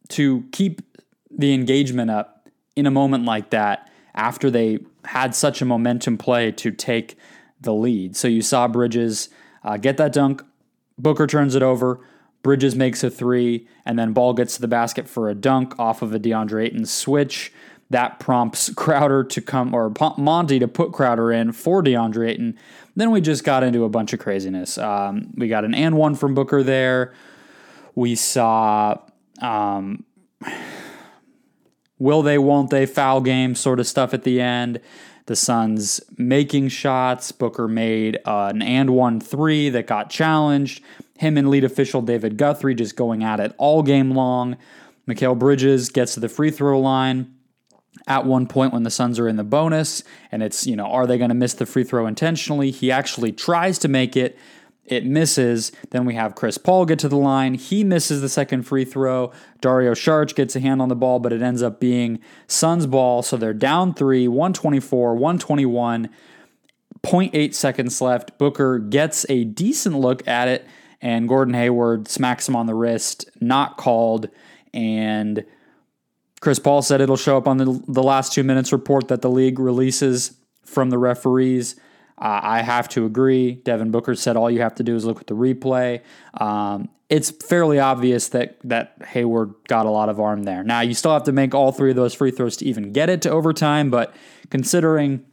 to 0.09 0.43
keep 0.51 0.81
the 1.29 1.53
engagement 1.53 2.11
up 2.11 2.49
in 2.75 2.85
a 2.85 2.91
moment 2.91 3.23
like 3.23 3.49
that 3.51 3.89
after 4.13 4.49
they 4.49 4.79
had 5.05 5.33
such 5.33 5.61
a 5.61 5.65
momentum 5.65 6.17
play 6.17 6.51
to 6.51 6.71
take 6.71 7.17
the 7.61 7.73
lead. 7.73 8.15
So 8.15 8.27
you 8.27 8.41
saw 8.41 8.67
Bridges 8.67 9.29
uh, 9.63 9.77
get 9.77 9.97
that 9.97 10.11
dunk, 10.11 10.43
Booker 10.97 11.27
turns 11.27 11.55
it 11.55 11.63
over, 11.63 12.01
Bridges 12.43 12.75
makes 12.75 13.03
a 13.03 13.09
three, 13.09 13.67
and 13.85 13.97
then 13.97 14.13
ball 14.13 14.33
gets 14.33 14.55
to 14.55 14.61
the 14.61 14.67
basket 14.67 15.07
for 15.07 15.29
a 15.29 15.35
dunk 15.35 15.79
off 15.79 16.01
of 16.01 16.13
a 16.13 16.19
DeAndre 16.19 16.65
Ayton 16.65 16.85
switch. 16.85 17.53
That 17.91 18.19
prompts 18.19 18.73
Crowder 18.73 19.25
to 19.25 19.41
come, 19.41 19.73
or 19.73 19.91
Monty 20.17 20.59
to 20.59 20.67
put 20.67 20.93
Crowder 20.93 21.29
in 21.29 21.51
for 21.51 21.83
DeAndre 21.83 22.29
Ayton. 22.29 22.57
Then 22.95 23.11
we 23.11 23.19
just 23.19 23.43
got 23.43 23.63
into 23.63 23.83
a 23.83 23.89
bunch 23.89 24.13
of 24.13 24.19
craziness. 24.19 24.77
Um, 24.77 25.33
we 25.35 25.49
got 25.49 25.65
an 25.65 25.73
and 25.73 25.97
one 25.97 26.15
from 26.15 26.33
Booker 26.33 26.63
there. 26.63 27.13
We 27.93 28.15
saw 28.15 28.97
um, 29.41 30.05
will 31.99 32.21
they, 32.21 32.37
won't 32.37 32.69
they, 32.69 32.85
foul 32.85 33.19
game 33.19 33.55
sort 33.55 33.81
of 33.81 33.87
stuff 33.87 34.13
at 34.13 34.23
the 34.23 34.39
end. 34.39 34.79
The 35.25 35.35
Suns 35.35 35.99
making 36.17 36.69
shots. 36.69 37.33
Booker 37.33 37.67
made 37.67 38.19
uh, 38.23 38.51
an 38.53 38.61
and 38.61 38.91
one 38.91 39.19
three 39.19 39.69
that 39.69 39.85
got 39.85 40.09
challenged. 40.09 40.81
Him 41.17 41.37
and 41.37 41.49
lead 41.49 41.65
official 41.65 42.01
David 42.01 42.37
Guthrie 42.37 42.73
just 42.73 42.95
going 42.95 43.21
at 43.21 43.41
it 43.41 43.53
all 43.57 43.83
game 43.83 44.11
long. 44.11 44.55
Mikal 45.09 45.37
Bridges 45.37 45.89
gets 45.89 46.13
to 46.13 46.21
the 46.21 46.29
free 46.29 46.51
throw 46.51 46.79
line 46.79 47.35
at 48.07 48.25
one 48.25 48.47
point 48.47 48.73
when 48.73 48.83
the 48.83 48.89
Suns 48.89 49.19
are 49.19 49.27
in 49.27 49.35
the 49.35 49.43
bonus, 49.43 50.03
and 50.31 50.41
it's, 50.41 50.65
you 50.65 50.75
know, 50.75 50.85
are 50.85 51.05
they 51.05 51.17
going 51.17 51.29
to 51.29 51.35
miss 51.35 51.53
the 51.53 51.65
free 51.65 51.83
throw 51.83 52.07
intentionally? 52.07 52.71
He 52.71 52.91
actually 52.91 53.31
tries 53.31 53.77
to 53.79 53.87
make 53.87 54.17
it, 54.17 54.37
it 54.85 55.05
misses. 55.05 55.71
Then 55.91 56.05
we 56.05 56.15
have 56.15 56.35
Chris 56.35 56.57
Paul 56.57 56.85
get 56.85 56.99
to 56.99 57.07
the 57.07 57.17
line. 57.17 57.53
He 57.53 57.83
misses 57.83 58.21
the 58.21 58.29
second 58.29 58.63
free 58.63 58.85
throw. 58.85 59.31
Dario 59.61 59.91
Saric 59.91 60.35
gets 60.35 60.55
a 60.55 60.59
hand 60.59 60.81
on 60.81 60.89
the 60.89 60.95
ball, 60.95 61.19
but 61.19 61.31
it 61.31 61.41
ends 61.41 61.61
up 61.61 61.79
being 61.79 62.19
Suns' 62.47 62.87
ball. 62.87 63.21
So 63.21 63.37
they're 63.37 63.53
down 63.53 63.93
three, 63.93 64.27
124, 64.27 65.13
121, 65.13 66.09
0.8 67.03 67.53
seconds 67.53 68.01
left. 68.01 68.37
Booker 68.37 68.79
gets 68.79 69.25
a 69.29 69.43
decent 69.43 69.97
look 69.97 70.27
at 70.27 70.47
it, 70.47 70.67
and 71.01 71.27
Gordon 71.27 71.53
Hayward 71.53 72.07
smacks 72.07 72.47
him 72.49 72.55
on 72.55 72.65
the 72.65 72.75
wrist, 72.75 73.29
not 73.39 73.77
called. 73.77 74.29
And 74.73 75.45
Chris 76.41 76.59
Paul 76.59 76.81
said 76.81 77.01
it'll 77.01 77.17
show 77.17 77.37
up 77.37 77.47
on 77.47 77.57
the, 77.57 77.81
the 77.87 78.03
last 78.03 78.33
two 78.33 78.43
minutes 78.43 78.71
report 78.71 79.07
that 79.07 79.21
the 79.21 79.29
league 79.29 79.59
releases 79.59 80.33
from 80.65 80.89
the 80.89 80.97
referees. 80.97 81.75
Uh, 82.17 82.39
I 82.43 82.61
have 82.61 82.89
to 82.89 83.05
agree. 83.05 83.53
Devin 83.53 83.91
Booker 83.91 84.15
said 84.15 84.35
all 84.35 84.49
you 84.49 84.61
have 84.61 84.75
to 84.75 84.83
do 84.83 84.95
is 84.95 85.05
look 85.05 85.21
at 85.21 85.27
the 85.27 85.35
replay. 85.35 86.01
Um, 86.39 86.89
it's 87.09 87.29
fairly 87.29 87.79
obvious 87.79 88.29
that 88.29 88.57
that 88.63 88.95
Hayward 89.07 89.53
got 89.67 89.85
a 89.85 89.89
lot 89.89 90.09
of 90.09 90.19
arm 90.19 90.43
there. 90.43 90.63
Now 90.63 90.81
you 90.81 90.93
still 90.93 91.13
have 91.13 91.23
to 91.23 91.31
make 91.31 91.53
all 91.53 91.71
three 91.71 91.91
of 91.91 91.95
those 91.95 92.13
free 92.13 92.31
throws 92.31 92.57
to 92.57 92.65
even 92.65 92.91
get 92.91 93.09
it 93.09 93.21
to 93.23 93.29
overtime, 93.29 93.89
but 93.89 94.15
considering 94.49 95.25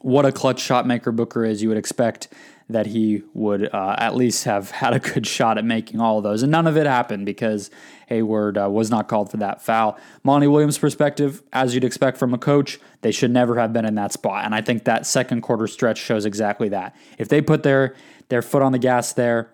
what 0.00 0.24
a 0.24 0.32
clutch 0.32 0.60
shot 0.60 0.86
maker 0.86 1.12
Booker 1.12 1.44
is, 1.44 1.62
you 1.62 1.68
would 1.68 1.78
expect 1.78 2.28
that 2.70 2.86
he 2.86 3.22
would 3.32 3.72
uh, 3.74 3.96
at 3.98 4.14
least 4.14 4.44
have 4.44 4.70
had 4.82 4.92
a 4.92 4.98
good 4.98 5.26
shot 5.26 5.58
at 5.58 5.64
making 5.64 6.00
all 6.00 6.18
of 6.18 6.24
those. 6.24 6.42
And 6.42 6.52
none 6.52 6.66
of 6.66 6.76
it 6.76 6.86
happened 6.86 7.26
because 7.26 7.70
Hayward 8.08 8.58
uh, 8.58 8.68
was 8.70 8.90
not 8.90 9.08
called 9.08 9.30
for 9.30 9.38
that 9.38 9.62
foul. 9.62 9.98
Monty 10.22 10.46
Williams' 10.46 10.78
perspective, 10.78 11.42
as 11.52 11.74
you'd 11.74 11.84
expect 11.84 12.18
from 12.18 12.34
a 12.34 12.38
coach, 12.38 12.78
they 13.02 13.12
should 13.12 13.30
never 13.30 13.58
have 13.58 13.72
been 13.72 13.84
in 13.84 13.94
that 13.96 14.12
spot. 14.12 14.44
And 14.44 14.54
I 14.54 14.60
think 14.60 14.84
that 14.84 15.06
second 15.06 15.42
quarter 15.42 15.66
stretch 15.66 15.98
shows 15.98 16.26
exactly 16.26 16.68
that. 16.70 16.94
If 17.18 17.28
they 17.28 17.40
put 17.40 17.62
their, 17.62 17.94
their 18.28 18.42
foot 18.42 18.62
on 18.62 18.72
the 18.72 18.78
gas 18.78 19.12
there, 19.12 19.50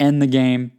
end 0.00 0.20
the 0.20 0.26
game, 0.26 0.72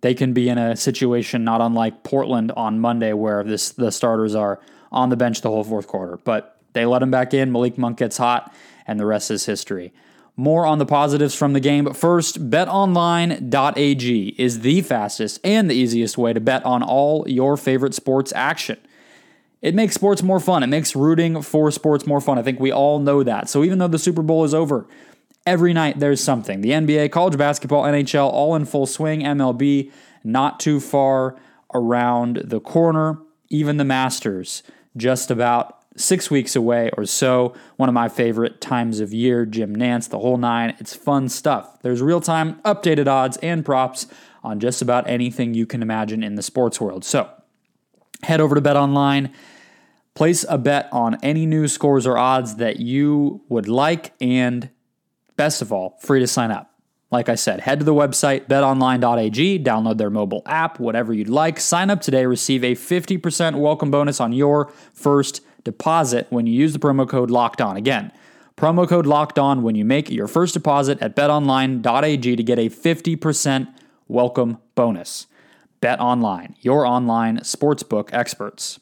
they 0.00 0.14
can 0.14 0.34
be 0.34 0.48
in 0.48 0.58
a 0.58 0.76
situation 0.76 1.44
not 1.44 1.60
unlike 1.60 2.02
Portland 2.02 2.52
on 2.52 2.78
Monday 2.78 3.14
where 3.14 3.42
this 3.42 3.70
the 3.70 3.90
starters 3.90 4.34
are 4.34 4.60
on 4.92 5.08
the 5.08 5.16
bench 5.16 5.40
the 5.40 5.48
whole 5.48 5.64
fourth 5.64 5.86
quarter. 5.86 6.18
But 6.18 6.53
they 6.74 6.84
let 6.84 7.02
him 7.02 7.10
back 7.10 7.32
in. 7.32 7.50
Malik 7.50 7.78
Monk 7.78 7.96
gets 7.98 8.18
hot, 8.18 8.54
and 8.86 9.00
the 9.00 9.06
rest 9.06 9.30
is 9.30 9.46
history. 9.46 9.92
More 10.36 10.66
on 10.66 10.78
the 10.78 10.86
positives 10.86 11.34
from 11.34 11.52
the 11.52 11.60
game, 11.60 11.84
but 11.84 11.96
first, 11.96 12.50
betonline.ag 12.50 14.34
is 14.36 14.60
the 14.60 14.80
fastest 14.82 15.40
and 15.44 15.70
the 15.70 15.74
easiest 15.74 16.18
way 16.18 16.32
to 16.32 16.40
bet 16.40 16.64
on 16.64 16.82
all 16.82 17.24
your 17.28 17.56
favorite 17.56 17.94
sports 17.94 18.32
action. 18.34 18.78
It 19.62 19.74
makes 19.74 19.94
sports 19.94 20.22
more 20.22 20.40
fun. 20.40 20.62
It 20.62 20.66
makes 20.66 20.94
rooting 20.94 21.40
for 21.40 21.70
sports 21.70 22.06
more 22.06 22.20
fun. 22.20 22.38
I 22.38 22.42
think 22.42 22.60
we 22.60 22.72
all 22.72 22.98
know 22.98 23.22
that. 23.22 23.48
So 23.48 23.64
even 23.64 23.78
though 23.78 23.88
the 23.88 23.98
Super 23.98 24.22
Bowl 24.22 24.44
is 24.44 24.52
over, 24.52 24.86
every 25.46 25.72
night 25.72 26.00
there's 26.00 26.22
something. 26.22 26.60
The 26.60 26.70
NBA, 26.70 27.12
college 27.12 27.38
basketball, 27.38 27.84
NHL, 27.84 28.28
all 28.28 28.56
in 28.56 28.64
full 28.64 28.86
swing, 28.86 29.22
MLB 29.22 29.92
not 30.24 30.58
too 30.58 30.80
far 30.80 31.36
around 31.72 32.42
the 32.44 32.60
corner, 32.60 33.20
even 33.50 33.76
the 33.76 33.84
Masters 33.84 34.64
just 34.96 35.30
about 35.30 35.83
six 35.96 36.30
weeks 36.30 36.56
away 36.56 36.90
or 36.96 37.04
so. 37.04 37.54
One 37.76 37.88
of 37.88 37.94
my 37.94 38.08
favorite 38.08 38.60
times 38.60 39.00
of 39.00 39.12
year, 39.12 39.46
Jim 39.46 39.74
Nantz, 39.76 40.08
the 40.08 40.18
whole 40.18 40.36
nine. 40.36 40.74
It's 40.78 40.94
fun 40.94 41.28
stuff. 41.28 41.80
There's 41.82 42.02
real 42.02 42.20
time, 42.20 42.60
updated 42.62 43.06
odds 43.06 43.36
and 43.38 43.64
props 43.64 44.06
on 44.42 44.60
just 44.60 44.82
about 44.82 45.08
anything 45.08 45.54
you 45.54 45.66
can 45.66 45.82
imagine 45.82 46.22
in 46.22 46.34
the 46.34 46.42
sports 46.42 46.80
world. 46.80 47.04
So 47.04 47.30
head 48.22 48.40
over 48.40 48.54
to 48.54 48.60
Bet 48.60 48.76
Online. 48.76 49.32
Place 50.14 50.44
a 50.48 50.58
bet 50.58 50.88
on 50.92 51.18
any 51.24 51.44
new 51.44 51.66
scores 51.66 52.06
or 52.06 52.16
odds 52.16 52.56
that 52.56 52.78
you 52.78 53.42
would 53.48 53.68
like, 53.68 54.12
and 54.20 54.70
best 55.36 55.60
of 55.60 55.72
all, 55.72 55.98
free 56.00 56.20
to 56.20 56.26
sign 56.28 56.52
up. 56.52 56.70
Like 57.10 57.28
I 57.28 57.34
said, 57.34 57.60
head 57.60 57.80
to 57.80 57.84
the 57.84 57.94
website 57.94 58.46
betonline.ag, 58.46 59.64
download 59.64 59.98
their 59.98 60.10
mobile 60.10 60.42
app, 60.46 60.78
whatever 60.78 61.12
you'd 61.12 61.28
like. 61.28 61.58
Sign 61.58 61.90
up 61.90 62.00
today, 62.00 62.26
receive 62.26 62.62
a 62.62 62.74
50% 62.74 63.58
welcome 63.58 63.90
bonus 63.90 64.20
on 64.20 64.32
your 64.32 64.72
first 64.92 65.40
deposit 65.64 66.26
when 66.30 66.46
you 66.46 66.52
use 66.52 66.72
the 66.72 66.78
promo 66.78 67.08
code 67.08 67.30
locked 67.30 67.60
on. 67.60 67.76
Again, 67.76 68.12
promo 68.56 68.88
code 68.88 69.06
locked 69.06 69.38
on 69.38 69.62
when 69.62 69.74
you 69.74 69.84
make 69.84 70.10
your 70.10 70.28
first 70.28 70.54
deposit 70.54 71.00
at 71.00 71.16
betonline.ag 71.16 72.36
to 72.36 72.42
get 72.42 72.58
a 72.58 72.68
50% 72.68 73.74
welcome 74.06 74.58
bonus. 74.74 75.26
Bet 75.80 76.00
Online, 76.00 76.54
your 76.60 76.86
online 76.86 77.38
sportsbook 77.40 78.10
experts. 78.12 78.80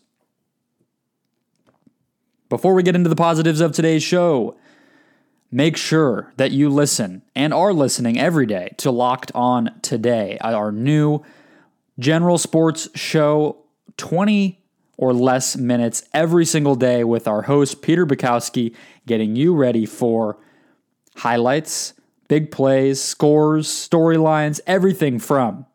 Before 2.48 2.74
we 2.74 2.82
get 2.82 2.94
into 2.94 3.08
the 3.08 3.16
positives 3.16 3.60
of 3.60 3.72
today's 3.72 4.02
show, 4.02 4.56
make 5.50 5.76
sure 5.76 6.32
that 6.36 6.52
you 6.52 6.68
listen 6.68 7.22
and 7.34 7.52
are 7.52 7.72
listening 7.72 8.18
every 8.18 8.46
day 8.46 8.74
to 8.76 8.90
Locked 8.90 9.32
On 9.34 9.70
Today, 9.80 10.38
our 10.42 10.70
new 10.70 11.22
general 11.98 12.38
sports 12.38 12.88
show 12.94 13.64
20 13.96 14.61
or 15.02 15.12
less 15.12 15.56
minutes 15.56 16.04
every 16.14 16.44
single 16.44 16.76
day 16.76 17.02
with 17.02 17.26
our 17.26 17.42
host, 17.42 17.82
Peter 17.82 18.06
Bukowski, 18.06 18.72
getting 19.04 19.34
you 19.34 19.52
ready 19.52 19.84
for 19.84 20.38
highlights, 21.16 21.94
big 22.28 22.52
plays, 22.52 23.02
scores, 23.02 23.66
storylines, 23.66 24.60
everything 24.64 25.18
from 25.18 25.66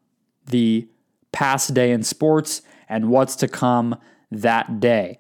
the 0.45 0.87
past 1.33 1.73
day 1.73 1.91
in 1.91 2.03
sports 2.03 2.61
and 2.87 3.09
what's 3.09 3.35
to 3.35 3.49
come 3.49 3.97
that 4.31 4.79
day. 4.79 5.19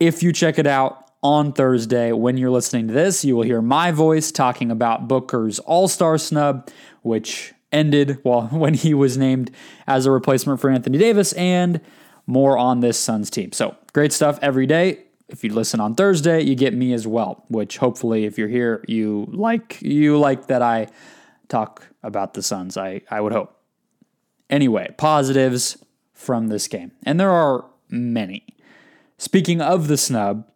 If 0.00 0.22
you 0.22 0.32
check 0.32 0.58
it 0.58 0.66
out 0.66 1.10
on 1.22 1.52
Thursday, 1.52 2.12
when 2.12 2.38
you're 2.38 2.50
listening 2.50 2.88
to 2.88 2.94
this, 2.94 3.26
you 3.26 3.36
will 3.36 3.42
hear 3.42 3.60
my 3.60 3.90
voice 3.90 4.32
talking 4.32 4.70
about 4.70 5.06
Booker's 5.06 5.58
All 5.58 5.86
Star 5.86 6.16
snub, 6.16 6.70
which 7.02 7.52
ended 7.70 8.20
well 8.24 8.46
when 8.52 8.72
he 8.72 8.94
was 8.94 9.18
named 9.18 9.50
as 9.86 10.06
a 10.06 10.10
replacement 10.10 10.62
for 10.62 10.70
Anthony 10.70 10.96
Davis, 10.96 11.34
and 11.34 11.82
more 12.26 12.56
on 12.58 12.80
this 12.80 12.98
Suns 12.98 13.30
team. 13.30 13.52
So 13.52 13.76
great 13.92 14.12
stuff 14.12 14.38
every 14.42 14.66
day. 14.66 15.00
If 15.28 15.42
you 15.42 15.52
listen 15.52 15.80
on 15.80 15.94
Thursday, 15.94 16.42
you 16.42 16.54
get 16.54 16.74
me 16.74 16.92
as 16.92 17.06
well, 17.06 17.44
which 17.48 17.78
hopefully 17.78 18.24
if 18.24 18.36
you're 18.38 18.48
here, 18.48 18.84
you 18.86 19.26
like 19.32 19.80
you 19.80 20.18
like 20.18 20.46
that 20.48 20.62
I 20.62 20.88
talk 21.48 21.88
about 22.02 22.34
the 22.34 22.42
Suns. 22.42 22.76
I, 22.76 23.00
I 23.10 23.20
would 23.20 23.32
hope. 23.32 23.58
Anyway, 24.50 24.90
positives 24.98 25.78
from 26.12 26.48
this 26.48 26.68
game. 26.68 26.92
And 27.04 27.18
there 27.18 27.30
are 27.30 27.64
many. 27.88 28.46
Speaking 29.18 29.60
of 29.60 29.88
the 29.88 29.96
snub 29.96 30.46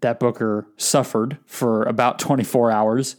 that 0.00 0.18
Booker 0.18 0.66
suffered 0.76 1.38
for 1.44 1.82
about 1.84 2.18
24 2.18 2.70
hours, 2.70 3.16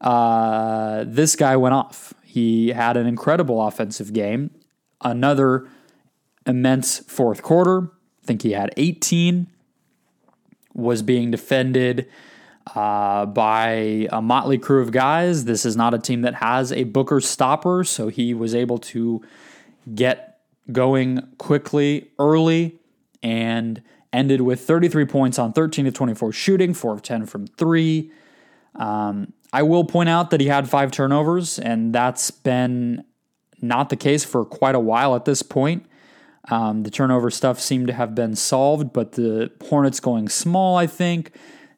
uh, 0.00 1.04
this 1.06 1.36
guy 1.36 1.56
went 1.56 1.74
off. 1.74 2.14
He 2.24 2.68
had 2.68 2.96
an 2.96 3.06
incredible 3.06 3.60
offensive 3.66 4.12
game. 4.12 4.50
Another 5.02 5.68
immense 6.46 6.98
fourth 7.00 7.42
quarter. 7.42 7.90
I 8.22 8.26
think 8.26 8.42
he 8.42 8.52
had 8.52 8.72
18. 8.76 9.46
Was 10.74 11.02
being 11.02 11.30
defended 11.30 12.08
uh, 12.74 13.26
by 13.26 14.08
a 14.10 14.22
motley 14.22 14.58
crew 14.58 14.80
of 14.80 14.90
guys. 14.90 15.44
This 15.44 15.66
is 15.66 15.76
not 15.76 15.94
a 15.94 15.98
team 15.98 16.22
that 16.22 16.36
has 16.36 16.72
a 16.72 16.84
Booker 16.84 17.20
stopper, 17.20 17.84
so 17.84 18.08
he 18.08 18.32
was 18.32 18.54
able 18.54 18.78
to 18.78 19.22
get 19.94 20.40
going 20.70 21.28
quickly 21.38 22.08
early 22.18 22.78
and 23.22 23.82
ended 24.12 24.40
with 24.42 24.60
33 24.60 25.04
points 25.06 25.38
on 25.38 25.52
13 25.52 25.86
of 25.86 25.94
24 25.94 26.32
shooting, 26.32 26.74
4 26.74 26.94
of 26.94 27.02
10 27.02 27.26
from 27.26 27.46
3. 27.46 28.10
Um, 28.76 29.32
I 29.52 29.62
will 29.62 29.84
point 29.84 30.08
out 30.08 30.30
that 30.30 30.40
he 30.40 30.46
had 30.46 30.68
five 30.68 30.90
turnovers, 30.90 31.58
and 31.58 31.94
that's 31.94 32.30
been 32.30 33.04
not 33.60 33.90
the 33.90 33.96
case 33.96 34.24
for 34.24 34.44
quite 34.44 34.74
a 34.74 34.80
while 34.80 35.14
at 35.14 35.24
this 35.24 35.42
point. 35.42 35.86
Um, 36.50 36.82
the 36.82 36.90
turnover 36.90 37.30
stuff 37.30 37.60
seemed 37.60 37.86
to 37.86 37.92
have 37.92 38.14
been 38.14 38.34
solved, 38.34 38.92
but 38.92 39.12
the 39.12 39.52
Hornets 39.68 40.00
going 40.00 40.28
small, 40.28 40.76
I 40.76 40.86
think. 40.86 41.32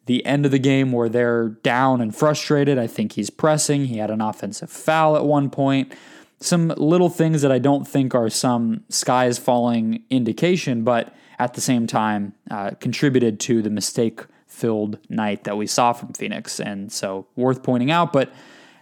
The 0.06 0.24
end 0.26 0.44
of 0.44 0.52
the 0.52 0.58
game 0.58 0.92
where 0.92 1.08
they're 1.08 1.48
down 1.48 2.00
and 2.00 2.14
frustrated, 2.14 2.78
I 2.78 2.86
think 2.86 3.12
he's 3.12 3.30
pressing. 3.30 3.86
He 3.86 3.98
had 3.98 4.10
an 4.10 4.20
offensive 4.20 4.70
foul 4.70 5.16
at 5.16 5.24
one 5.24 5.50
point. 5.50 5.94
Some 6.40 6.68
little 6.76 7.08
things 7.08 7.42
that 7.42 7.50
I 7.52 7.58
don't 7.58 7.86
think 7.88 8.14
are 8.14 8.28
some 8.28 8.84
sky 8.88 9.26
is 9.26 9.38
falling 9.38 10.02
indication, 10.10 10.84
but 10.84 11.14
at 11.38 11.54
the 11.54 11.60
same 11.60 11.86
time 11.86 12.34
uh, 12.50 12.72
contributed 12.80 13.40
to 13.40 13.62
the 13.62 13.70
mistake 13.70 14.20
filled 14.46 14.98
night 15.08 15.44
that 15.44 15.56
we 15.56 15.66
saw 15.66 15.92
from 15.92 16.12
Phoenix. 16.12 16.60
And 16.60 16.92
so 16.92 17.26
worth 17.34 17.62
pointing 17.62 17.90
out. 17.90 18.12
But 18.12 18.32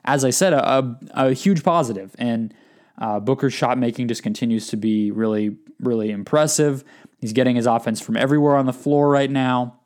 as 0.05 0.25
I 0.25 0.31
said, 0.31 0.53
a, 0.53 0.79
a, 0.79 1.29
a 1.29 1.33
huge 1.33 1.63
positive. 1.63 2.15
And 2.19 2.53
uh, 2.99 3.21
Booker's 3.21 3.55
shot 3.55 3.79
making 3.79 4.09
just 4.09 4.23
continues 4.23 4.69
to 4.69 4.77
be 4.77 5.11
really, 5.11 5.57
really 5.81 6.11
impressive. 6.11 6.85
He's 7.21 7.33
getting 7.33 7.57
his 7.57 7.67
offense 7.67 8.01
from 8.01 8.17
everywhere 8.17 8.57
on 8.57 8.67
the 8.67 8.73
floor 8.73 9.09
right 9.09 9.31
now. 9.31 9.79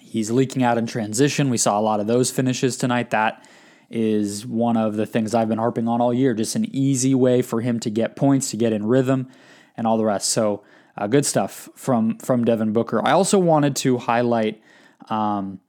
He's 0.00 0.30
leaking 0.30 0.62
out 0.62 0.76
in 0.76 0.86
transition. 0.86 1.50
We 1.50 1.56
saw 1.56 1.78
a 1.78 1.82
lot 1.82 2.00
of 2.00 2.06
those 2.06 2.30
finishes 2.30 2.76
tonight. 2.76 3.10
That 3.10 3.46
is 3.88 4.46
one 4.46 4.76
of 4.76 4.96
the 4.96 5.06
things 5.06 5.34
I've 5.34 5.48
been 5.48 5.58
harping 5.58 5.88
on 5.88 6.00
all 6.00 6.12
year. 6.12 6.34
Just 6.34 6.56
an 6.56 6.66
easy 6.74 7.14
way 7.14 7.42
for 7.42 7.60
him 7.60 7.78
to 7.80 7.90
get 7.90 8.16
points, 8.16 8.50
to 8.50 8.56
get 8.56 8.72
in 8.72 8.86
rhythm, 8.86 9.28
and 9.76 9.86
all 9.86 9.96
the 9.96 10.04
rest. 10.04 10.30
So 10.30 10.62
uh, 10.96 11.06
good 11.06 11.24
stuff 11.24 11.68
from 11.74 12.18
from 12.18 12.44
Devin 12.44 12.72
Booker. 12.72 13.06
I 13.06 13.12
also 13.12 13.38
wanted 13.38 13.76
to 13.76 13.98
highlight 13.98 14.60
um, 15.08 15.60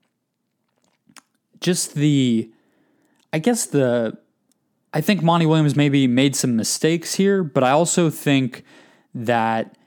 just 1.62 1.94
the, 1.94 2.52
I 3.32 3.40
guess 3.40 3.66
the 3.66 4.18
I 4.94 5.02
think 5.02 5.24
Monty 5.24 5.46
Williams 5.46 5.76
maybe 5.76 6.08
made 6.08 6.36
some 6.36 6.56
mistakes 6.56 7.16
here, 7.16 7.44
but 7.44 7.64
I 7.64 7.72
also 7.72 8.10
think 8.10 8.64
that 9.14 9.78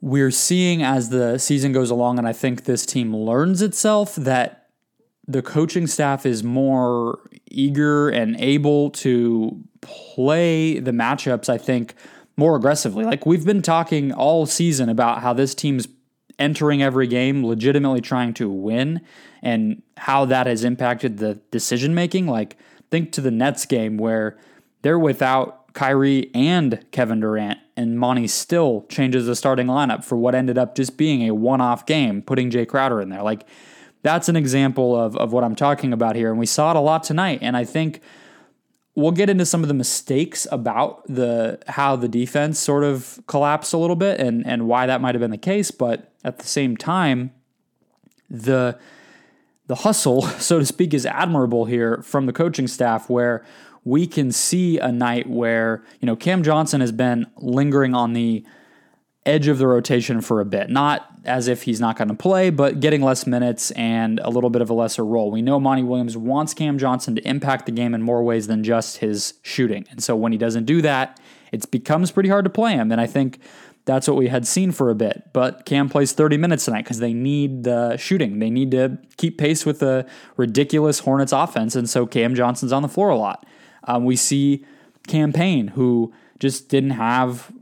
we're 0.00 0.30
seeing 0.30 0.82
as 0.82 1.08
the 1.08 1.38
season 1.38 1.72
goes 1.72 1.90
along, 1.90 2.18
and 2.18 2.28
I 2.28 2.32
think 2.32 2.64
this 2.64 2.84
team 2.84 3.16
learns 3.16 3.62
itself 3.62 4.14
that 4.16 4.68
the 5.26 5.42
coaching 5.42 5.86
staff 5.86 6.24
is 6.24 6.44
more 6.44 7.18
eager 7.50 8.08
and 8.08 8.36
able 8.38 8.90
to 8.90 9.60
play 9.80 10.78
the 10.78 10.92
matchups, 10.92 11.48
I 11.48 11.58
think, 11.58 11.94
more 12.36 12.54
aggressively. 12.54 13.04
Like 13.04 13.26
we've 13.26 13.44
been 13.44 13.62
talking 13.62 14.12
all 14.12 14.46
season 14.46 14.88
about 14.88 15.22
how 15.22 15.32
this 15.32 15.54
team's 15.54 15.88
entering 16.38 16.82
every 16.82 17.06
game 17.06 17.44
legitimately 17.44 18.02
trying 18.02 18.34
to 18.34 18.48
win 18.48 19.00
and 19.42 19.82
how 19.96 20.26
that 20.26 20.46
has 20.46 20.64
impacted 20.64 21.18
the 21.18 21.40
decision 21.50 21.94
making. 21.94 22.26
Like, 22.26 22.56
think 22.90 23.12
to 23.12 23.20
the 23.20 23.30
Nets 23.30 23.66
game 23.66 23.96
where 23.96 24.38
they're 24.82 24.98
without 24.98 25.72
Kyrie 25.74 26.30
and 26.34 26.84
Kevin 26.90 27.20
Durant, 27.20 27.58
and 27.76 27.98
Monty 27.98 28.26
still 28.26 28.86
changes 28.88 29.26
the 29.26 29.36
starting 29.36 29.66
lineup 29.66 30.04
for 30.04 30.16
what 30.16 30.34
ended 30.34 30.56
up 30.56 30.74
just 30.74 30.96
being 30.96 31.28
a 31.28 31.34
one 31.34 31.60
off 31.60 31.84
game, 31.84 32.22
putting 32.22 32.50
Jay 32.50 32.64
Crowder 32.64 33.00
in 33.02 33.10
there. 33.10 33.22
Like, 33.22 33.46
that's 34.02 34.28
an 34.28 34.36
example 34.36 34.98
of, 34.98 35.16
of 35.16 35.32
what 35.32 35.44
I'm 35.44 35.54
talking 35.54 35.92
about 35.92 36.16
here. 36.16 36.30
And 36.30 36.38
we 36.38 36.46
saw 36.46 36.70
it 36.70 36.76
a 36.76 36.80
lot 36.80 37.02
tonight. 37.02 37.40
And 37.42 37.56
I 37.56 37.64
think 37.64 38.00
we'll 38.94 39.12
get 39.12 39.28
into 39.28 39.44
some 39.44 39.62
of 39.62 39.68
the 39.68 39.74
mistakes 39.74 40.46
about 40.50 41.06
the 41.06 41.58
how 41.68 41.96
the 41.96 42.08
defense 42.08 42.58
sort 42.58 42.84
of 42.84 43.20
collapsed 43.26 43.74
a 43.74 43.78
little 43.78 43.96
bit 43.96 44.18
and, 44.20 44.46
and 44.46 44.66
why 44.66 44.86
that 44.86 45.00
might 45.00 45.14
have 45.14 45.20
been 45.20 45.30
the 45.30 45.36
case. 45.36 45.70
But 45.70 46.12
at 46.24 46.38
the 46.38 46.46
same 46.46 46.76
time, 46.76 47.32
the 48.30 48.78
the 49.66 49.76
hustle, 49.76 50.22
so 50.38 50.58
to 50.58 50.66
speak, 50.66 50.94
is 50.94 51.06
admirable 51.06 51.64
here 51.64 52.02
from 52.02 52.26
the 52.26 52.32
coaching 52.32 52.66
staff 52.66 53.08
where 53.10 53.44
we 53.84 54.06
can 54.06 54.32
see 54.32 54.78
a 54.78 54.90
night 54.90 55.28
where, 55.28 55.84
you 56.00 56.06
know, 56.06 56.16
Cam 56.16 56.42
Johnson 56.42 56.80
has 56.80 56.90
been 56.90 57.26
lingering 57.36 57.94
on 57.94 58.14
the 58.14 58.44
edge 59.24 59.48
of 59.48 59.58
the 59.58 59.66
rotation 59.66 60.20
for 60.20 60.40
a 60.40 60.44
bit. 60.44 60.70
Not 60.70 61.08
as 61.24 61.48
if 61.48 61.62
he's 61.62 61.80
not 61.80 61.96
going 61.96 62.08
to 62.08 62.14
play, 62.14 62.50
but 62.50 62.80
getting 62.80 63.02
less 63.02 63.26
minutes 63.26 63.72
and 63.72 64.20
a 64.20 64.30
little 64.30 64.50
bit 64.50 64.62
of 64.62 64.70
a 64.70 64.72
lesser 64.72 65.04
role. 65.04 65.30
We 65.30 65.42
know 65.42 65.58
Monty 65.58 65.82
Williams 65.82 66.16
wants 66.16 66.54
Cam 66.54 66.78
Johnson 66.78 67.16
to 67.16 67.28
impact 67.28 67.66
the 67.66 67.72
game 67.72 67.94
in 67.94 68.02
more 68.02 68.22
ways 68.22 68.46
than 68.46 68.62
just 68.62 68.98
his 68.98 69.34
shooting. 69.42 69.84
And 69.90 70.02
so 70.02 70.14
when 70.14 70.32
he 70.32 70.38
doesn't 70.38 70.64
do 70.64 70.80
that, 70.82 71.20
it 71.52 71.68
becomes 71.70 72.10
pretty 72.12 72.28
hard 72.28 72.44
to 72.44 72.50
play 72.50 72.74
him. 72.74 72.92
And 72.92 73.00
I 73.00 73.06
think 73.06 73.40
that's 73.86 74.08
what 74.08 74.16
we 74.16 74.26
had 74.28 74.46
seen 74.46 74.72
for 74.72 74.90
a 74.90 74.94
bit. 74.94 75.30
But 75.32 75.64
Cam 75.64 75.88
plays 75.88 76.12
30 76.12 76.36
minutes 76.36 76.64
tonight 76.64 76.82
because 76.82 76.98
they 76.98 77.14
need 77.14 77.62
the 77.62 77.96
shooting. 77.96 78.40
They 78.40 78.50
need 78.50 78.72
to 78.72 78.98
keep 79.16 79.38
pace 79.38 79.64
with 79.64 79.78
the 79.78 80.06
ridiculous 80.36 80.98
Hornets 80.98 81.32
offense. 81.32 81.76
And 81.76 81.88
so 81.88 82.04
Cam 82.04 82.34
Johnson's 82.34 82.72
on 82.72 82.82
the 82.82 82.88
floor 82.88 83.08
a 83.08 83.16
lot. 83.16 83.46
Um, 83.84 84.04
we 84.04 84.16
see 84.16 84.64
Cam 85.06 85.32
Payne, 85.32 85.68
who 85.68 86.12
just 86.40 86.68
didn't 86.68 86.90
have 86.90 87.52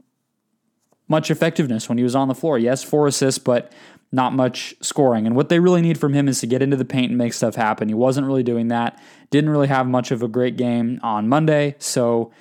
much 1.08 1.30
effectiveness 1.30 1.90
when 1.90 1.98
he 1.98 2.04
was 2.04 2.16
on 2.16 2.28
the 2.28 2.34
floor. 2.34 2.58
Yes, 2.58 2.82
four 2.82 3.06
assists, 3.06 3.38
but 3.38 3.70
not 4.10 4.32
much 4.32 4.74
scoring. 4.80 5.26
And 5.26 5.36
what 5.36 5.50
they 5.50 5.58
really 5.58 5.82
need 5.82 5.98
from 5.98 6.14
him 6.14 6.26
is 6.26 6.40
to 6.40 6.46
get 6.46 6.62
into 6.62 6.76
the 6.76 6.86
paint 6.86 7.10
and 7.10 7.18
make 7.18 7.34
stuff 7.34 7.56
happen. 7.56 7.88
He 7.88 7.94
wasn't 7.94 8.26
really 8.26 8.42
doing 8.42 8.68
that. 8.68 8.98
Didn't 9.28 9.50
really 9.50 9.68
have 9.68 9.86
much 9.86 10.10
of 10.10 10.22
a 10.22 10.28
great 10.28 10.56
game 10.56 11.00
on 11.02 11.28
Monday. 11.28 11.74
So 11.78 12.32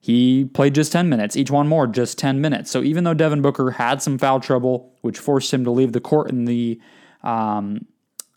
he 0.00 0.46
played 0.46 0.74
just 0.74 0.92
10 0.92 1.08
minutes, 1.10 1.36
E'Twaun 1.36 1.66
Moore, 1.66 1.86
just 1.86 2.18
10 2.18 2.40
minutes. 2.40 2.70
So 2.70 2.82
even 2.82 3.04
though 3.04 3.14
Devin 3.14 3.42
Booker 3.42 3.72
had 3.72 4.00
some 4.00 4.16
foul 4.16 4.40
trouble, 4.40 4.94
which 5.02 5.18
forced 5.18 5.52
him 5.52 5.64
to 5.64 5.70
leave 5.70 5.92
the 5.92 6.00
court 6.00 6.30
in 6.30 6.46
the 6.46 6.80
um, 7.22 7.86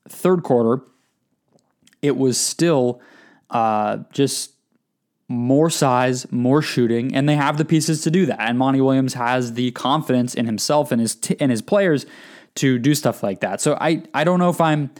third 0.09 0.43
quarter, 0.43 0.83
it 2.01 2.17
was 2.17 2.37
still 2.37 3.01
uh, 3.49 3.99
just 4.11 4.51
more 5.29 5.69
size, 5.69 6.29
more 6.31 6.61
shooting, 6.61 7.15
and 7.15 7.29
they 7.29 7.35
have 7.35 7.57
the 7.57 7.65
pieces 7.65 8.01
to 8.01 8.11
do 8.11 8.25
that. 8.25 8.41
And 8.41 8.57
Monty 8.57 8.81
Williams 8.81 9.13
has 9.13 9.53
the 9.53 9.71
confidence 9.71 10.35
in 10.35 10.45
himself 10.45 10.91
and 10.91 10.99
his 10.99 11.15
t- 11.15 11.37
and 11.39 11.49
his 11.49 11.61
players 11.61 12.05
to 12.55 12.77
do 12.77 12.93
stuff 12.93 13.23
like 13.23 13.39
that. 13.39 13.61
So 13.61 13.77
I 13.79 14.03
I 14.13 14.25
don't 14.25 14.39
know 14.39 14.49
if 14.49 14.59
I'm 14.59 14.91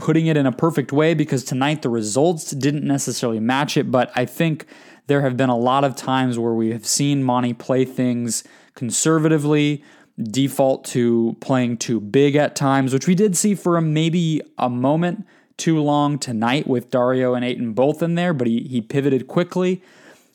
putting 0.00 0.26
it 0.26 0.36
in 0.36 0.46
a 0.46 0.52
perfect 0.52 0.92
way 0.92 1.12
because 1.12 1.44
tonight 1.44 1.82
the 1.82 1.90
results 1.90 2.52
didn't 2.52 2.84
necessarily 2.84 3.38
match 3.38 3.76
it, 3.76 3.90
but 3.90 4.10
I 4.16 4.24
think 4.24 4.66
there 5.08 5.20
have 5.20 5.36
been 5.36 5.50
a 5.50 5.56
lot 5.56 5.84
of 5.84 5.94
times 5.94 6.38
where 6.38 6.54
we 6.54 6.72
have 6.72 6.86
seen 6.86 7.22
Monty 7.22 7.52
play 7.52 7.84
things 7.84 8.42
conservatively, 8.74 9.84
default 10.22 10.84
to 10.86 11.36
playing 11.40 11.76
too 11.76 12.00
big 12.00 12.34
at 12.34 12.56
times, 12.56 12.94
which 12.94 13.06
we 13.06 13.14
did 13.14 13.36
see 13.36 13.54
for 13.54 13.76
a, 13.76 13.82
maybe 13.82 14.40
a 14.56 14.70
moment 14.70 15.26
too 15.58 15.78
long 15.82 16.18
tonight 16.18 16.66
with 16.66 16.90
Dario 16.90 17.34
and 17.34 17.44
Ayton 17.44 17.74
both 17.74 18.02
in 18.02 18.14
there, 18.14 18.32
but 18.32 18.46
he, 18.46 18.62
he 18.62 18.80
pivoted 18.80 19.28
quickly. 19.28 19.82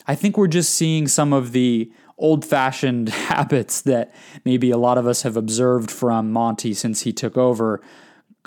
I 0.06 0.14
think 0.14 0.38
we're 0.38 0.46
just 0.46 0.72
seeing 0.72 1.08
some 1.08 1.32
of 1.32 1.50
the 1.50 1.90
old 2.18 2.44
fashioned 2.44 3.08
habits 3.30 3.80
that 3.82 4.14
maybe 4.44 4.70
a 4.70 4.78
lot 4.78 4.96
of 4.96 5.06
us 5.08 5.22
have 5.22 5.36
observed 5.36 5.90
from 5.90 6.32
Monty 6.32 6.72
since 6.72 7.00
he 7.00 7.12
took 7.12 7.36
over. 7.36 7.82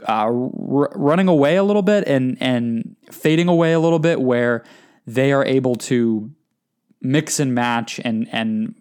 Uh, 0.07 0.25
r- 0.25 0.91
running 0.95 1.27
away 1.27 1.55
a 1.55 1.63
little 1.63 1.81
bit 1.81 2.07
and 2.07 2.37
and 2.41 2.95
fading 3.11 3.47
away 3.47 3.73
a 3.73 3.79
little 3.79 3.99
bit, 3.99 4.21
where 4.21 4.63
they 5.05 5.31
are 5.31 5.45
able 5.45 5.75
to 5.75 6.31
mix 7.01 7.39
and 7.39 7.53
match 7.53 7.99
and 8.03 8.27
and 8.31 8.75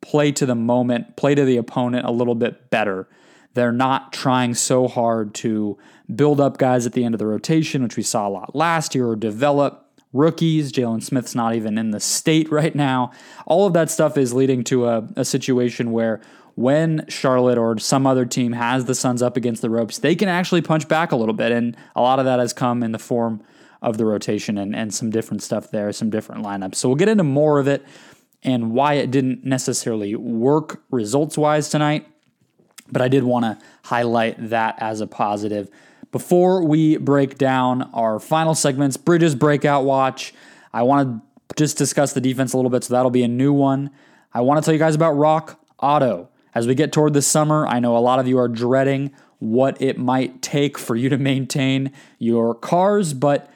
play 0.00 0.32
to 0.32 0.46
the 0.46 0.54
moment, 0.54 1.16
play 1.16 1.34
to 1.34 1.44
the 1.44 1.56
opponent 1.56 2.06
a 2.06 2.10
little 2.10 2.34
bit 2.34 2.70
better. 2.70 3.08
They're 3.54 3.72
not 3.72 4.12
trying 4.12 4.54
so 4.54 4.86
hard 4.86 5.34
to 5.36 5.78
build 6.14 6.40
up 6.40 6.58
guys 6.58 6.86
at 6.86 6.92
the 6.92 7.04
end 7.04 7.14
of 7.14 7.18
the 7.18 7.26
rotation, 7.26 7.82
which 7.82 7.96
we 7.96 8.02
saw 8.02 8.28
a 8.28 8.30
lot 8.30 8.54
last 8.54 8.94
year, 8.94 9.08
or 9.08 9.16
develop 9.16 9.90
rookies. 10.12 10.72
Jalen 10.72 11.02
Smith's 11.02 11.34
not 11.34 11.54
even 11.54 11.76
in 11.78 11.90
the 11.90 12.00
state 12.00 12.50
right 12.52 12.74
now. 12.74 13.10
All 13.46 13.66
of 13.66 13.72
that 13.72 13.90
stuff 13.90 14.16
is 14.16 14.32
leading 14.32 14.64
to 14.64 14.86
a, 14.86 15.08
a 15.16 15.24
situation 15.24 15.92
where 15.92 16.20
when 16.58 17.04
Charlotte 17.08 17.56
or 17.56 17.78
some 17.78 18.04
other 18.04 18.26
team 18.26 18.50
has 18.50 18.86
the 18.86 18.94
Suns 18.94 19.22
up 19.22 19.36
against 19.36 19.62
the 19.62 19.70
ropes, 19.70 19.98
they 19.98 20.16
can 20.16 20.28
actually 20.28 20.60
punch 20.60 20.88
back 20.88 21.12
a 21.12 21.16
little 21.16 21.32
bit. 21.32 21.52
And 21.52 21.76
a 21.94 22.02
lot 22.02 22.18
of 22.18 22.24
that 22.24 22.40
has 22.40 22.52
come 22.52 22.82
in 22.82 22.90
the 22.90 22.98
form 22.98 23.44
of 23.80 23.96
the 23.96 24.04
rotation 24.04 24.58
and, 24.58 24.74
and 24.74 24.92
some 24.92 25.08
different 25.08 25.40
stuff 25.40 25.70
there, 25.70 25.92
some 25.92 26.10
different 26.10 26.44
lineups. 26.44 26.74
So 26.74 26.88
we'll 26.88 26.96
get 26.96 27.08
into 27.08 27.22
more 27.22 27.60
of 27.60 27.68
it 27.68 27.86
and 28.42 28.72
why 28.72 28.94
it 28.94 29.12
didn't 29.12 29.44
necessarily 29.44 30.16
work 30.16 30.82
results 30.90 31.38
wise 31.38 31.68
tonight. 31.68 32.08
But 32.90 33.02
I 33.02 33.08
did 33.08 33.22
want 33.22 33.44
to 33.44 33.64
highlight 33.84 34.50
that 34.50 34.82
as 34.82 35.00
a 35.00 35.06
positive. 35.06 35.70
Before 36.10 36.64
we 36.64 36.96
break 36.96 37.38
down 37.38 37.82
our 37.94 38.18
final 38.18 38.56
segments, 38.56 38.96
Bridges 38.96 39.36
Breakout 39.36 39.84
Watch, 39.84 40.34
I 40.72 40.82
want 40.82 41.22
to 41.46 41.54
just 41.54 41.78
discuss 41.78 42.14
the 42.14 42.20
defense 42.20 42.52
a 42.52 42.56
little 42.56 42.70
bit, 42.70 42.82
so 42.82 42.94
that'll 42.94 43.12
be 43.12 43.22
a 43.22 43.28
new 43.28 43.52
one. 43.52 43.90
I 44.34 44.40
want 44.40 44.60
to 44.60 44.64
tell 44.64 44.74
you 44.74 44.80
guys 44.80 44.96
about 44.96 45.12
Rock 45.12 45.64
Auto. 45.78 46.30
As 46.58 46.66
we 46.66 46.74
get 46.74 46.90
toward 46.90 47.12
the 47.12 47.22
summer, 47.22 47.68
I 47.68 47.78
know 47.78 47.96
a 47.96 48.00
lot 48.00 48.18
of 48.18 48.26
you 48.26 48.36
are 48.36 48.48
dreading 48.48 49.12
what 49.38 49.80
it 49.80 49.96
might 49.96 50.42
take 50.42 50.76
for 50.76 50.96
you 50.96 51.08
to 51.08 51.16
maintain 51.16 51.92
your 52.18 52.52
cars, 52.52 53.14
but 53.14 53.48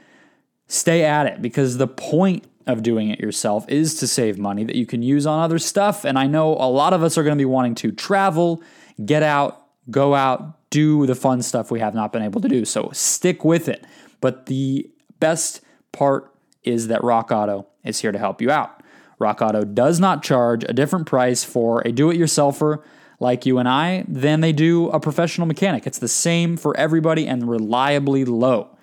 stay 0.69 1.03
at 1.03 1.27
it 1.27 1.43
because 1.43 1.79
the 1.79 1.89
point 1.89 2.45
of 2.65 2.85
doing 2.85 3.11
it 3.11 3.19
yourself 3.19 3.69
is 3.69 3.97
to 3.97 4.07
save 4.07 4.39
money 4.39 4.63
that 4.63 4.77
you 4.77 4.87
can 4.87 5.03
use 5.03 5.27
on 5.27 5.41
other 5.41 5.59
stuff. 5.59 6.05
And 6.05 6.17
I 6.17 6.29
know 6.29 6.53
a 6.53 6.71
lot 6.71 6.93
of 6.93 7.03
us 7.03 7.19
are 7.19 7.25
going 7.25 7.37
to 7.37 7.41
be 7.41 7.45
wanting 7.45 7.75
to 7.75 7.91
travel, 7.91 8.63
get 9.05 9.25
out, 9.25 9.67
go 9.91 10.15
out, 10.15 10.71
do 10.71 11.05
the 11.05 11.17
fun 11.17 11.43
stuff 11.43 11.73
we 11.73 11.81
have 11.81 11.97
not 11.97 12.13
been 12.13 12.23
able 12.23 12.41
to 12.41 12.49
do. 12.49 12.65
So 12.65 12.91
stick 12.93 13.45
with 13.45 13.69
it. 13.69 13.85
But 14.21 14.47
the 14.47 14.89
best 15.19 15.61
part 15.91 16.33
is 16.63 16.87
that 16.87 17.03
Rock 17.03 17.33
Auto 17.33 17.67
is 17.83 17.99
here 17.99 18.13
to 18.13 18.19
help 18.21 18.41
you 18.41 18.53
out. 18.53 18.81
Rock 19.23 19.41
Auto 19.41 19.65
does 19.65 19.99
not 20.01 20.23
charge 20.23 20.65
a 20.65 20.73
different 20.73 21.07
price 21.07 21.45
for 21.45 21.81
a 21.83 21.93
do 21.93 22.11
it 22.11 22.19
yourselfer 22.19 22.83
like 23.21 23.47
you 23.47 23.59
and 23.59 23.69
I 23.69 24.05
than 24.09 24.41
they 24.41 24.53
do 24.53 24.89
a 24.91 24.99
professional 24.99 25.47
mechanic. 25.47 25.87
It's 25.87 26.01
the 26.01 26.09
same 26.09 26.57
for 26.57 26.77
everybody 26.77 27.27
and 27.27 27.49
reliably 27.49 28.25
low. 28.25 28.77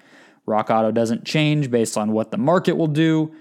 Rock 0.46 0.70
Auto 0.70 0.92
doesn't 0.92 1.26
change 1.26 1.70
based 1.70 1.98
on 1.98 2.14
what 2.14 2.32
the 2.32 2.38
market 2.38 2.78
will 2.78 2.88
do 2.88 3.36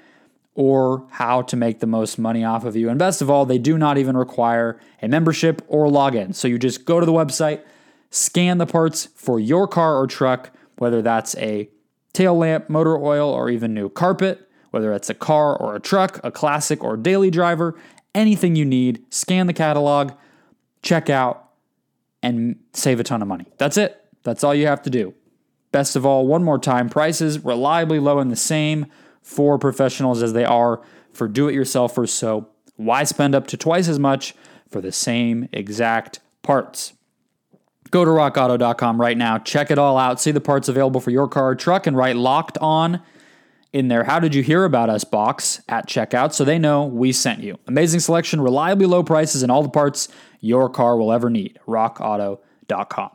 or 0.54 1.06
how 1.10 1.42
to 1.42 1.56
make 1.56 1.78
the 1.78 1.86
most 1.86 2.18
money 2.18 2.44
off 2.44 2.64
of 2.64 2.74
you. 2.74 2.88
And 2.88 2.98
best 2.98 3.22
of 3.22 3.30
all, 3.30 3.46
they 3.46 3.58
do 3.58 3.78
not 3.78 3.96
even 3.96 4.16
require 4.16 4.80
a 5.00 5.06
membership 5.06 5.62
or 5.68 5.86
login. 5.86 6.34
So 6.34 6.48
you 6.48 6.58
just 6.58 6.84
go 6.84 6.98
to 6.98 7.06
the 7.06 7.12
website, 7.12 7.62
scan 8.10 8.58
the 8.58 8.66
parts 8.66 9.06
for 9.14 9.38
your 9.38 9.68
car 9.68 9.96
or 9.96 10.08
truck, 10.08 10.50
whether 10.78 11.00
that's 11.00 11.36
a 11.36 11.70
tail 12.12 12.36
lamp, 12.36 12.68
motor 12.68 12.98
oil, 12.98 13.30
or 13.30 13.48
even 13.48 13.72
new 13.72 13.88
carpet, 13.88 14.47
whether 14.70 14.92
it's 14.92 15.10
a 15.10 15.14
car 15.14 15.56
or 15.56 15.74
a 15.74 15.80
truck, 15.80 16.20
a 16.22 16.30
classic 16.30 16.82
or 16.82 16.96
daily 16.96 17.30
driver, 17.30 17.74
anything 18.14 18.56
you 18.56 18.64
need, 18.64 19.04
scan 19.10 19.46
the 19.46 19.52
catalog, 19.52 20.12
check 20.82 21.08
out, 21.08 21.50
and 22.22 22.56
save 22.72 23.00
a 23.00 23.04
ton 23.04 23.22
of 23.22 23.28
money. 23.28 23.46
That's 23.58 23.76
it. 23.76 24.04
That's 24.22 24.44
all 24.44 24.54
you 24.54 24.66
have 24.66 24.82
to 24.82 24.90
do. 24.90 25.14
Best 25.70 25.96
of 25.96 26.04
all, 26.06 26.26
one 26.26 26.42
more 26.42 26.58
time, 26.58 26.88
prices 26.88 27.44
reliably 27.44 27.98
low 27.98 28.18
and 28.18 28.30
the 28.30 28.36
same 28.36 28.86
for 29.22 29.58
professionals 29.58 30.22
as 30.22 30.32
they 30.32 30.44
are 30.44 30.82
for 31.12 31.28
do 31.28 31.48
it 31.48 31.54
yourselfers. 31.54 32.08
So 32.08 32.48
why 32.76 33.04
spend 33.04 33.34
up 33.34 33.46
to 33.48 33.56
twice 33.56 33.88
as 33.88 33.98
much 33.98 34.34
for 34.68 34.80
the 34.80 34.92
same 34.92 35.48
exact 35.52 36.20
parts? 36.42 36.94
Go 37.90 38.04
to 38.04 38.10
rockauto.com 38.10 39.00
right 39.00 39.16
now, 39.16 39.38
check 39.38 39.70
it 39.70 39.78
all 39.78 39.98
out, 39.98 40.20
see 40.20 40.30
the 40.30 40.40
parts 40.40 40.68
available 40.68 41.00
for 41.00 41.10
your 41.10 41.28
car 41.28 41.48
or 41.48 41.54
truck, 41.54 41.86
and 41.86 41.96
write 41.96 42.16
locked 42.16 42.58
on 42.58 43.00
in 43.72 43.88
their 43.88 44.04
How 44.04 44.18
Did 44.18 44.34
You 44.34 44.42
Hear 44.42 44.64
About 44.64 44.88
Us 44.88 45.04
box 45.04 45.60
at 45.68 45.86
checkout 45.86 46.32
so 46.32 46.44
they 46.44 46.58
know 46.58 46.84
we 46.84 47.12
sent 47.12 47.40
you. 47.40 47.58
Amazing 47.66 48.00
selection, 48.00 48.40
reliably 48.40 48.86
low 48.86 49.02
prices, 49.02 49.42
and 49.42 49.52
all 49.52 49.62
the 49.62 49.68
parts 49.68 50.08
your 50.40 50.68
car 50.70 50.96
will 50.96 51.12
ever 51.12 51.28
need. 51.28 51.58
RockAuto.com. 51.66 53.10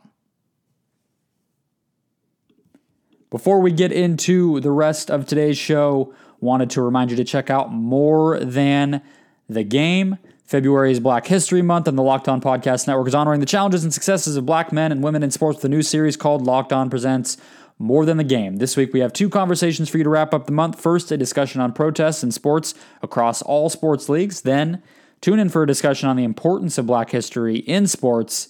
Before 3.30 3.60
we 3.60 3.72
get 3.72 3.90
into 3.90 4.60
the 4.60 4.70
rest 4.70 5.10
of 5.10 5.26
today's 5.26 5.58
show, 5.58 6.14
wanted 6.40 6.70
to 6.70 6.82
remind 6.82 7.10
you 7.10 7.16
to 7.16 7.24
check 7.24 7.50
out 7.50 7.72
More 7.72 8.38
Than 8.38 9.02
the 9.48 9.64
Game. 9.64 10.18
February 10.44 10.92
is 10.92 11.00
Black 11.00 11.26
History 11.26 11.62
Month, 11.62 11.88
and 11.88 11.98
the 11.98 12.02
Locked 12.02 12.28
On 12.28 12.40
Podcast 12.40 12.86
Network 12.86 13.08
is 13.08 13.14
honoring 13.14 13.40
the 13.40 13.46
challenges 13.46 13.82
and 13.82 13.92
successes 13.92 14.36
of 14.36 14.46
black 14.46 14.72
men 14.72 14.92
and 14.92 15.02
women 15.02 15.22
in 15.22 15.30
sports 15.30 15.56
with 15.56 15.64
a 15.64 15.68
new 15.68 15.82
series 15.82 16.16
called 16.16 16.46
Locked 16.46 16.72
On 16.72 16.88
Presents 16.88 17.36
More 17.78 18.04
Than 18.04 18.16
the 18.16 18.24
Game. 18.24 18.56
This 18.56 18.76
week 18.76 18.92
we 18.92 19.00
have 19.00 19.12
two 19.12 19.28
conversations 19.28 19.88
for 19.88 19.98
you 19.98 20.04
to 20.04 20.10
wrap 20.10 20.32
up 20.32 20.46
the 20.46 20.52
month. 20.52 20.80
First, 20.80 21.10
a 21.10 21.16
discussion 21.16 21.60
on 21.60 21.72
protests 21.72 22.22
in 22.22 22.30
sports 22.30 22.74
across 23.02 23.42
all 23.42 23.68
sports 23.68 24.08
leagues. 24.08 24.42
Then, 24.42 24.82
tune 25.20 25.38
in 25.38 25.48
for 25.48 25.62
a 25.62 25.66
discussion 25.66 26.08
on 26.08 26.16
the 26.16 26.24
importance 26.24 26.78
of 26.78 26.86
black 26.86 27.10
history 27.10 27.56
in 27.56 27.86
sports, 27.86 28.48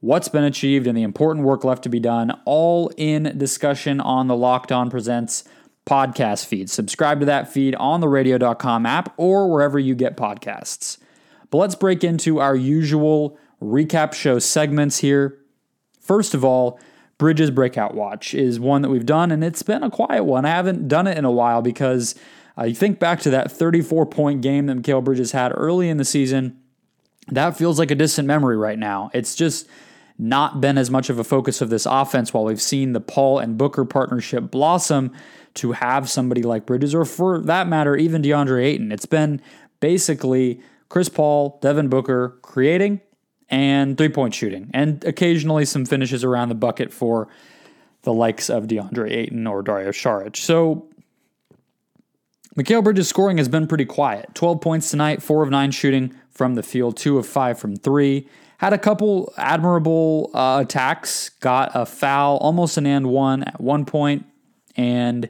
what's 0.00 0.28
been 0.28 0.44
achieved, 0.44 0.86
and 0.86 0.96
the 0.96 1.02
important 1.02 1.44
work 1.44 1.64
left 1.64 1.82
to 1.82 1.88
be 1.88 2.00
done, 2.00 2.38
all 2.44 2.90
in 2.96 3.36
discussion 3.36 4.00
on 4.00 4.28
the 4.28 4.36
Locked 4.36 4.70
On 4.70 4.88
Presents 4.88 5.44
podcast 5.84 6.46
feed. 6.46 6.70
Subscribe 6.70 7.20
to 7.20 7.26
that 7.26 7.52
feed 7.52 7.74
on 7.74 8.00
the 8.00 8.08
radio.com 8.08 8.86
app 8.86 9.12
or 9.16 9.50
wherever 9.50 9.78
you 9.78 9.94
get 9.94 10.16
podcasts. 10.16 10.98
But 11.50 11.58
let's 11.58 11.74
break 11.74 12.04
into 12.04 12.38
our 12.38 12.54
usual 12.54 13.36
recap 13.60 14.14
show 14.14 14.38
segments 14.38 14.98
here. 14.98 15.38
First 16.00 16.34
of 16.34 16.44
all, 16.44 16.78
Bridges 17.20 17.50
Breakout 17.50 17.94
Watch 17.94 18.32
is 18.34 18.58
one 18.58 18.80
that 18.80 18.88
we've 18.88 19.04
done, 19.04 19.30
and 19.30 19.44
it's 19.44 19.62
been 19.62 19.82
a 19.82 19.90
quiet 19.90 20.24
one. 20.24 20.46
I 20.46 20.48
haven't 20.48 20.88
done 20.88 21.06
it 21.06 21.18
in 21.18 21.26
a 21.26 21.30
while 21.30 21.60
because 21.60 22.14
I 22.56 22.72
think 22.72 22.98
back 22.98 23.20
to 23.20 23.30
that 23.30 23.52
34 23.52 24.06
point 24.06 24.40
game 24.40 24.66
that 24.66 24.78
Mikal 24.78 25.04
Bridges 25.04 25.32
had 25.32 25.52
early 25.54 25.90
in 25.90 25.98
the 25.98 26.04
season. 26.06 26.58
That 27.28 27.58
feels 27.58 27.78
like 27.78 27.90
a 27.90 27.94
distant 27.94 28.26
memory 28.26 28.56
right 28.56 28.78
now. 28.78 29.10
It's 29.12 29.34
just 29.34 29.68
not 30.16 30.62
been 30.62 30.78
as 30.78 30.90
much 30.90 31.10
of 31.10 31.18
a 31.18 31.24
focus 31.24 31.60
of 31.60 31.68
this 31.68 31.84
offense 31.84 32.32
while 32.32 32.44
we've 32.44 32.60
seen 32.60 32.94
the 32.94 33.02
Paul 33.02 33.38
and 33.38 33.58
Booker 33.58 33.84
partnership 33.84 34.50
blossom 34.50 35.12
to 35.54 35.72
have 35.72 36.08
somebody 36.08 36.42
like 36.42 36.64
Bridges, 36.64 36.94
or 36.94 37.04
for 37.04 37.38
that 37.38 37.68
matter, 37.68 37.96
even 37.96 38.22
DeAndre 38.22 38.64
Ayton. 38.64 38.92
It's 38.92 39.04
been 39.04 39.42
basically 39.78 40.62
Chris 40.88 41.10
Paul, 41.10 41.58
Devin 41.60 41.88
Booker 41.88 42.38
creating 42.40 43.02
and 43.50 43.98
three 43.98 44.08
point 44.08 44.34
shooting, 44.34 44.70
and 44.72 45.04
occasionally 45.04 45.64
some 45.64 45.84
finishes 45.84 46.24
around 46.24 46.48
the 46.48 46.54
bucket 46.54 46.92
for 46.92 47.28
the 48.02 48.12
likes 48.12 48.48
of 48.48 48.66
DeAndre 48.66 49.10
Ayton 49.10 49.46
or 49.46 49.62
Dario 49.62 49.90
Saric. 49.90 50.36
So 50.36 50.88
Mikal 52.56 52.82
Bridges' 52.82 53.08
scoring 53.08 53.38
has 53.38 53.48
been 53.48 53.66
pretty 53.66 53.84
quiet. 53.84 54.34
12 54.34 54.60
points 54.60 54.90
tonight, 54.90 55.22
4 55.22 55.42
of 55.42 55.50
9 55.50 55.70
shooting 55.70 56.14
from 56.30 56.54
the 56.54 56.62
field, 56.62 56.96
2 56.96 57.18
of 57.18 57.26
5 57.26 57.58
from 57.58 57.76
3. 57.76 58.26
Had 58.58 58.72
a 58.72 58.78
couple 58.78 59.32
admirable 59.36 60.30
uh, 60.34 60.60
attacks, 60.62 61.28
got 61.40 61.70
a 61.74 61.86
foul, 61.86 62.36
almost 62.38 62.76
an 62.76 62.86
and 62.86 63.06
one 63.06 63.42
at 63.44 63.60
one 63.60 63.84
point, 63.84 64.26
and 64.76 65.28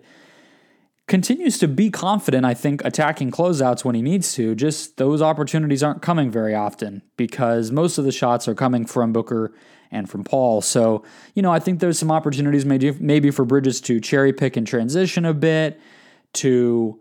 continues 1.11 1.59
to 1.59 1.67
be 1.67 1.91
confident, 1.91 2.47
I 2.47 2.55
think, 2.55 2.85
attacking 2.85 3.33
closeouts 3.33 3.85
when 3.85 3.97
he 3.97 4.01
needs 4.01 4.33
to. 4.35 4.55
Just 4.55 4.97
those 4.97 5.21
opportunities 5.21 5.83
aren't 5.83 6.03
coming 6.03 6.31
very 6.31 6.55
often 6.55 7.03
because 7.17 7.73
most 7.73 7.99
of 7.99 8.05
the 8.05 8.13
shots 8.13 8.47
are 8.47 8.55
coming 8.55 8.87
from 8.87 9.13
Booker 9.13 9.53
and 9.91 10.09
from 10.09 10.23
Paul. 10.23 10.61
So, 10.61 11.05
you 11.35 11.43
know, 11.43 11.51
I 11.51 11.59
think 11.59 11.81
there's 11.81 11.99
some 11.99 12.13
opportunities 12.13 12.65
maybe 12.65 12.93
maybe 12.93 13.33
for 13.33 13.45
Bridges 13.45 13.81
to 13.83 14.01
cherry 14.01 14.33
pick 14.33 14.57
and 14.57 14.65
transition 14.65 15.25
a 15.25 15.35
bit, 15.35 15.81
to 16.35 17.01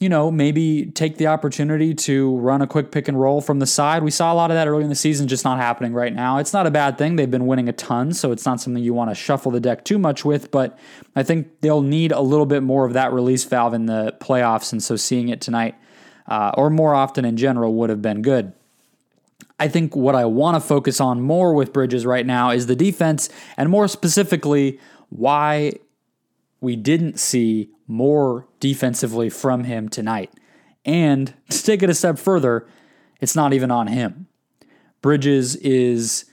you 0.00 0.08
know, 0.08 0.30
maybe 0.30 0.86
take 0.86 1.16
the 1.16 1.26
opportunity 1.26 1.92
to 1.92 2.36
run 2.38 2.62
a 2.62 2.68
quick 2.68 2.92
pick 2.92 3.08
and 3.08 3.20
roll 3.20 3.40
from 3.40 3.58
the 3.58 3.66
side. 3.66 4.04
We 4.04 4.12
saw 4.12 4.32
a 4.32 4.34
lot 4.34 4.50
of 4.50 4.54
that 4.54 4.68
early 4.68 4.84
in 4.84 4.90
the 4.90 4.94
season, 4.94 5.26
just 5.26 5.44
not 5.44 5.58
happening 5.58 5.92
right 5.92 6.14
now. 6.14 6.38
It's 6.38 6.52
not 6.52 6.68
a 6.68 6.70
bad 6.70 6.96
thing. 6.96 7.16
They've 7.16 7.30
been 7.30 7.46
winning 7.46 7.68
a 7.68 7.72
ton, 7.72 8.12
so 8.12 8.30
it's 8.30 8.46
not 8.46 8.60
something 8.60 8.82
you 8.82 8.94
want 8.94 9.10
to 9.10 9.14
shuffle 9.16 9.50
the 9.50 9.58
deck 9.58 9.84
too 9.84 9.98
much 9.98 10.24
with, 10.24 10.52
but 10.52 10.78
I 11.16 11.24
think 11.24 11.60
they'll 11.62 11.82
need 11.82 12.12
a 12.12 12.20
little 12.20 12.46
bit 12.46 12.62
more 12.62 12.86
of 12.86 12.92
that 12.92 13.12
release 13.12 13.44
valve 13.44 13.74
in 13.74 13.86
the 13.86 14.14
playoffs, 14.20 14.70
and 14.70 14.80
so 14.80 14.94
seeing 14.94 15.30
it 15.30 15.40
tonight 15.40 15.74
uh, 16.28 16.52
or 16.56 16.70
more 16.70 16.94
often 16.94 17.24
in 17.24 17.36
general 17.36 17.74
would 17.74 17.90
have 17.90 18.02
been 18.02 18.22
good. 18.22 18.52
I 19.58 19.66
think 19.66 19.96
what 19.96 20.14
I 20.14 20.26
want 20.26 20.54
to 20.54 20.60
focus 20.60 21.00
on 21.00 21.20
more 21.20 21.52
with 21.54 21.72
Bridges 21.72 22.06
right 22.06 22.24
now 22.24 22.50
is 22.50 22.66
the 22.66 22.76
defense, 22.76 23.28
and 23.56 23.68
more 23.68 23.88
specifically, 23.88 24.78
why 25.08 25.72
we 26.60 26.76
didn't 26.76 27.18
see 27.18 27.70
more 27.88 28.46
defensively 28.60 29.30
from 29.30 29.64
him 29.64 29.88
tonight. 29.88 30.30
And 30.84 31.34
to 31.48 31.62
take 31.62 31.82
it 31.82 31.90
a 31.90 31.94
step 31.94 32.18
further, 32.18 32.66
it's 33.20 33.34
not 33.34 33.52
even 33.52 33.70
on 33.70 33.88
him. 33.88 34.28
Bridges 35.02 35.56
is 35.56 36.26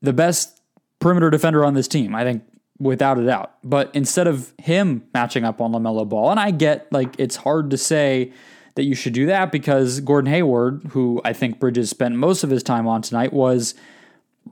the 0.00 0.12
best 0.12 0.60
perimeter 1.00 1.30
defender 1.30 1.64
on 1.64 1.74
this 1.74 1.88
team, 1.88 2.14
I 2.14 2.22
think, 2.22 2.44
without 2.78 3.18
a 3.18 3.24
doubt. 3.24 3.54
But 3.62 3.90
instead 3.94 4.26
of 4.26 4.52
him 4.58 5.04
matching 5.12 5.44
up 5.44 5.60
on 5.60 5.72
LaMelo 5.72 6.08
Ball, 6.08 6.30
and 6.30 6.40
I 6.40 6.50
get 6.50 6.90
like 6.92 7.14
it's 7.18 7.36
hard 7.36 7.70
to 7.70 7.78
say 7.78 8.32
that 8.74 8.84
you 8.84 8.94
should 8.94 9.12
do 9.12 9.26
that 9.26 9.52
because 9.52 10.00
Gordon 10.00 10.32
Hayward, 10.32 10.90
who 10.90 11.20
I 11.24 11.32
think 11.32 11.58
Bridges 11.60 11.90
spent 11.90 12.16
most 12.16 12.42
of 12.42 12.50
his 12.50 12.62
time 12.62 12.86
on 12.86 13.02
tonight, 13.02 13.32
was 13.32 13.74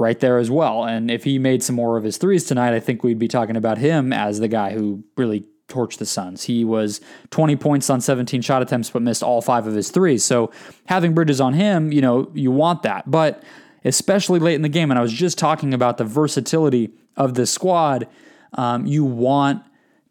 right 0.00 0.18
there 0.20 0.38
as 0.38 0.50
well. 0.50 0.84
And 0.84 1.10
if 1.10 1.24
he 1.24 1.38
made 1.38 1.62
some 1.62 1.76
more 1.76 1.96
of 1.96 2.04
his 2.04 2.16
threes 2.16 2.44
tonight, 2.44 2.74
I 2.74 2.80
think 2.80 3.04
we'd 3.04 3.18
be 3.18 3.28
talking 3.28 3.56
about 3.56 3.78
him 3.78 4.12
as 4.12 4.40
the 4.40 4.48
guy 4.48 4.72
who 4.72 5.04
really 5.16 5.44
torched 5.68 5.98
the 5.98 6.06
Suns. 6.06 6.44
He 6.44 6.64
was 6.64 7.00
20 7.30 7.56
points 7.56 7.88
on 7.88 8.00
17 8.00 8.42
shot 8.42 8.62
attempts, 8.62 8.90
but 8.90 9.02
missed 9.02 9.22
all 9.22 9.40
five 9.40 9.66
of 9.66 9.74
his 9.74 9.90
threes. 9.90 10.24
So 10.24 10.50
having 10.86 11.14
Bridges 11.14 11.40
on 11.40 11.54
him, 11.54 11.92
you 11.92 12.00
know, 12.00 12.30
you 12.34 12.50
want 12.50 12.82
that. 12.82 13.10
But 13.10 13.42
especially 13.84 14.40
late 14.40 14.54
in 14.54 14.62
the 14.62 14.68
game, 14.68 14.90
and 14.90 14.98
I 14.98 15.02
was 15.02 15.12
just 15.12 15.38
talking 15.38 15.72
about 15.72 15.96
the 15.96 16.04
versatility 16.04 16.90
of 17.16 17.34
the 17.34 17.46
squad, 17.46 18.08
um, 18.54 18.86
you 18.86 19.04
want 19.04 19.62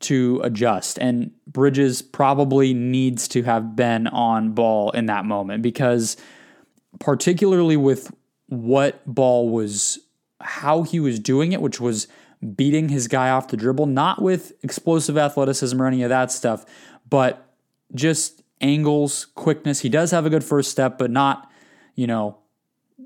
to 0.02 0.40
adjust. 0.44 0.98
And 1.00 1.32
Bridges 1.46 2.02
probably 2.02 2.74
needs 2.74 3.28
to 3.30 3.44
have 3.44 3.76
been 3.76 4.08
on 4.08 4.54
ball 4.54 4.92
in 4.92 5.08
that 5.08 5.26
moment 5.26 5.62
because, 5.62 6.16
particularly 7.00 7.76
with 7.76 8.12
what 8.50 9.06
Ball 9.06 9.50
was, 9.50 10.00
how 10.42 10.84
he 10.84 11.00
was 11.00 11.20
doing 11.20 11.52
it, 11.52 11.62
which 11.62 11.80
was 11.80 12.08
beating 12.56 12.90
his 12.90 13.08
guy 13.08 13.30
off 13.30 13.50
the 13.50 13.58
dribble, 13.58 13.86
not 13.86 14.22
with 14.22 14.54
explosive 14.64 15.18
athleticism 15.18 15.82
or 15.82 15.88
any 15.88 16.04
of 16.04 16.10
that 16.10 16.32
stuff, 16.32 16.66
but 17.10 17.54
just 17.94 18.44
angles, 18.62 19.26
quickness. 19.36 19.82
He 19.82 19.90
does 19.90 20.12
have 20.12 20.26
a 20.26 20.30
good 20.30 20.44
first 20.44 20.72
step, 20.72 20.98
but 20.98 21.12
not, 21.12 21.50
you 21.96 22.08
know, 22.08 22.38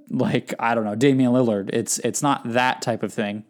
like 0.10 0.54
I 0.60 0.76
don't 0.76 0.86
know, 0.86 0.96
Damian 0.96 1.32
Lillard. 1.32 1.70
It's 1.74 2.00
it's 2.00 2.22
not 2.22 2.42
that 2.54 2.82
type 2.82 3.04
of 3.04 3.14
thing. 3.14 3.46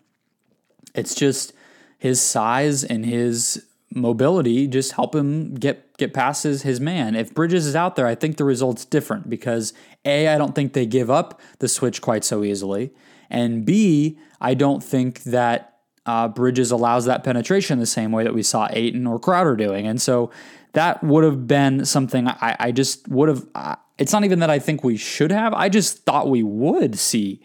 It's 0.96 1.16
just 1.16 1.54
his 1.98 2.22
size 2.22 2.84
and 2.84 3.06
his 3.06 3.66
mobility 3.96 4.68
just 4.68 4.94
help 4.94 5.14
him 5.16 5.54
get 5.56 5.98
get 5.98 6.14
past 6.14 6.44
his, 6.44 6.64
his 6.64 6.80
man. 6.80 7.16
If 7.16 7.34
Bridges 7.34 7.66
is 7.66 7.76
out 7.76 7.96
there, 7.96 8.08
I 8.08 8.16
think 8.16 8.38
the 8.38 8.44
result's 8.44 8.86
different 8.86 9.30
because 9.30 9.74
A, 10.06 10.28
I 10.28 10.38
don't 10.38 10.56
think 10.56 10.74
they 10.74 10.86
give 10.86 11.10
up 11.10 11.40
the 11.60 11.68
switch 11.68 12.02
quite 12.02 12.24
so 12.24 12.44
easily. 12.44 12.94
And 13.30 13.66
B, 13.66 14.18
I 14.42 14.54
don't 14.54 14.84
think 14.84 15.24
that 15.24 15.80
uh, 16.06 16.28
Bridges 16.28 16.72
allows 16.72 17.06
that 17.06 17.24
penetration 17.24 17.80
the 17.80 17.86
same 17.86 18.12
way 18.12 18.24
that 18.24 18.34
we 18.34 18.44
saw 18.44 18.68
Ayton 18.72 19.08
or 19.08 19.20
Crowder 19.20 19.56
doing. 19.56 19.88
And 19.88 20.02
so 20.02 20.32
that 20.74 21.04
would 21.04 21.24
have 21.24 21.48
been 21.48 21.86
something 21.86 22.28
I, 22.28 22.56
I 22.60 22.72
just 22.72 23.08
would 23.08 23.30
have. 23.30 23.48
Uh, 23.56 23.76
it's 23.98 24.12
not 24.12 24.24
even 24.24 24.40
that 24.40 24.50
I 24.50 24.60
think 24.60 24.84
we 24.84 24.98
should 24.98 25.32
have. 25.32 25.54
I 25.54 25.70
just 25.70 26.04
thought 26.04 26.30
we 26.30 26.44
would 26.44 26.98
see 26.98 27.42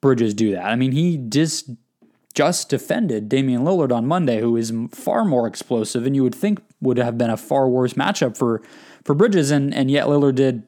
Bridges 0.00 0.34
do 0.34 0.52
that. 0.52 0.66
I 0.66 0.76
mean, 0.76 0.92
he 0.92 1.16
just 1.16 1.70
just 2.38 2.68
defended 2.68 3.28
Damian 3.28 3.62
Lillard 3.62 3.90
on 3.90 4.06
Monday, 4.06 4.40
who 4.40 4.56
is 4.56 4.72
far 4.92 5.24
more 5.24 5.48
explosive, 5.48 6.06
and 6.06 6.14
you 6.14 6.22
would 6.22 6.36
think 6.36 6.60
would 6.80 6.96
have 6.96 7.18
been 7.18 7.30
a 7.30 7.36
far 7.36 7.68
worse 7.68 7.94
matchup 7.94 8.36
for 8.36 8.62
for 9.02 9.12
Bridges, 9.16 9.50
and 9.50 9.74
and 9.74 9.90
yet 9.90 10.06
Lillard 10.06 10.36
did 10.36 10.62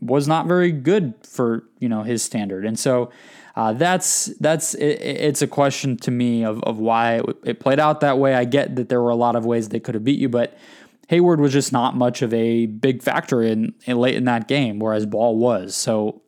was 0.00 0.26
not 0.26 0.48
very 0.48 0.72
good 0.72 1.14
for 1.22 1.62
you 1.78 1.88
know 1.88 2.02
his 2.02 2.24
standard, 2.24 2.66
and 2.66 2.76
so 2.76 3.12
uh, 3.54 3.72
that's 3.72 4.24
that's 4.40 4.74
it, 4.74 5.00
it's 5.00 5.42
a 5.42 5.46
question 5.46 5.96
to 5.98 6.10
me 6.10 6.44
of 6.44 6.60
of 6.64 6.80
why 6.80 7.20
it, 7.44 7.60
played 7.60 7.78
out 7.78 8.00
that 8.00 8.18
way. 8.18 8.34
I 8.34 8.44
get 8.44 8.74
that 8.74 8.88
there 8.88 9.00
were 9.00 9.10
a 9.10 9.14
lot 9.14 9.36
of 9.36 9.46
ways 9.46 9.68
they 9.68 9.78
could 9.78 9.94
have 9.94 10.02
beat 10.02 10.18
you, 10.18 10.28
but 10.28 10.58
Hayward 11.06 11.38
was 11.38 11.52
just 11.52 11.72
not 11.72 11.94
much 11.94 12.20
of 12.20 12.34
a 12.34 12.66
big 12.66 13.00
factor 13.00 13.44
in, 13.44 13.74
in 13.84 13.96
late 13.96 14.16
in 14.16 14.24
that 14.24 14.48
game, 14.48 14.80
whereas 14.80 15.06
Ball 15.06 15.36
was. 15.36 15.76
So 15.76 16.22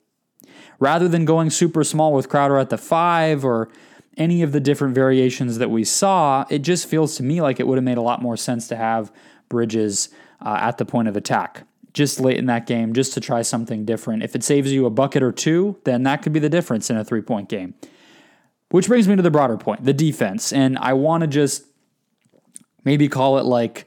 rather 0.79 1.09
than 1.09 1.25
going 1.25 1.51
super 1.51 1.83
small 1.83 2.13
with 2.13 2.29
Crowder 2.29 2.59
at 2.59 2.71
the 2.71 2.79
five 2.79 3.45
or 3.45 3.71
any 4.17 4.43
of 4.43 4.53
the 4.53 4.61
different 4.61 4.95
variations 4.95 5.59
that 5.59 5.71
we 5.71 5.85
saw, 5.85 6.45
it 6.49 6.61
just 6.61 6.89
feels 6.89 7.17
to 7.17 7.23
me 7.23 7.41
like 7.41 7.61
it 7.61 7.67
would 7.67 7.77
have 7.77 7.85
made 7.85 7.99
a 7.99 8.03
lot 8.03 8.23
more 8.23 8.37
sense 8.37 8.69
to 8.69 8.77
have 8.77 9.13
Bridges 9.49 10.09
uh, 10.45 10.59
at 10.61 10.79
the 10.79 10.85
point 10.85 11.09
of 11.09 11.17
attack 11.17 11.67
just 11.97 12.21
late 12.21 12.37
in 12.37 12.45
that 12.45 12.67
game, 12.67 12.93
just 12.93 13.15
to 13.15 13.21
try 13.21 13.41
something 13.41 13.87
different. 13.87 14.23
If 14.23 14.37
it 14.37 14.45
saves 14.45 14.71
you 14.71 14.85
a 14.85 14.91
bucket 14.91 15.23
or 15.23 15.33
two, 15.33 15.81
then 15.85 16.03
that 16.03 16.21
could 16.21 16.35
be 16.35 16.39
the 16.39 16.51
difference 16.51 16.91
in 16.91 16.97
a 16.99 17.05
three 17.05 17.23
point 17.23 17.49
game. 17.49 17.75
Which 18.69 18.87
brings 18.87 19.09
me 19.09 19.17
to 19.17 19.23
the 19.23 19.31
broader 19.31 19.57
point 19.57 19.83
the 19.83 19.95
defense. 19.95 20.53
And 20.53 20.77
I 20.77 20.93
want 20.93 21.23
to 21.23 21.27
just 21.27 21.65
maybe 22.85 23.09
call 23.09 23.39
it 23.39 23.47
like 23.47 23.87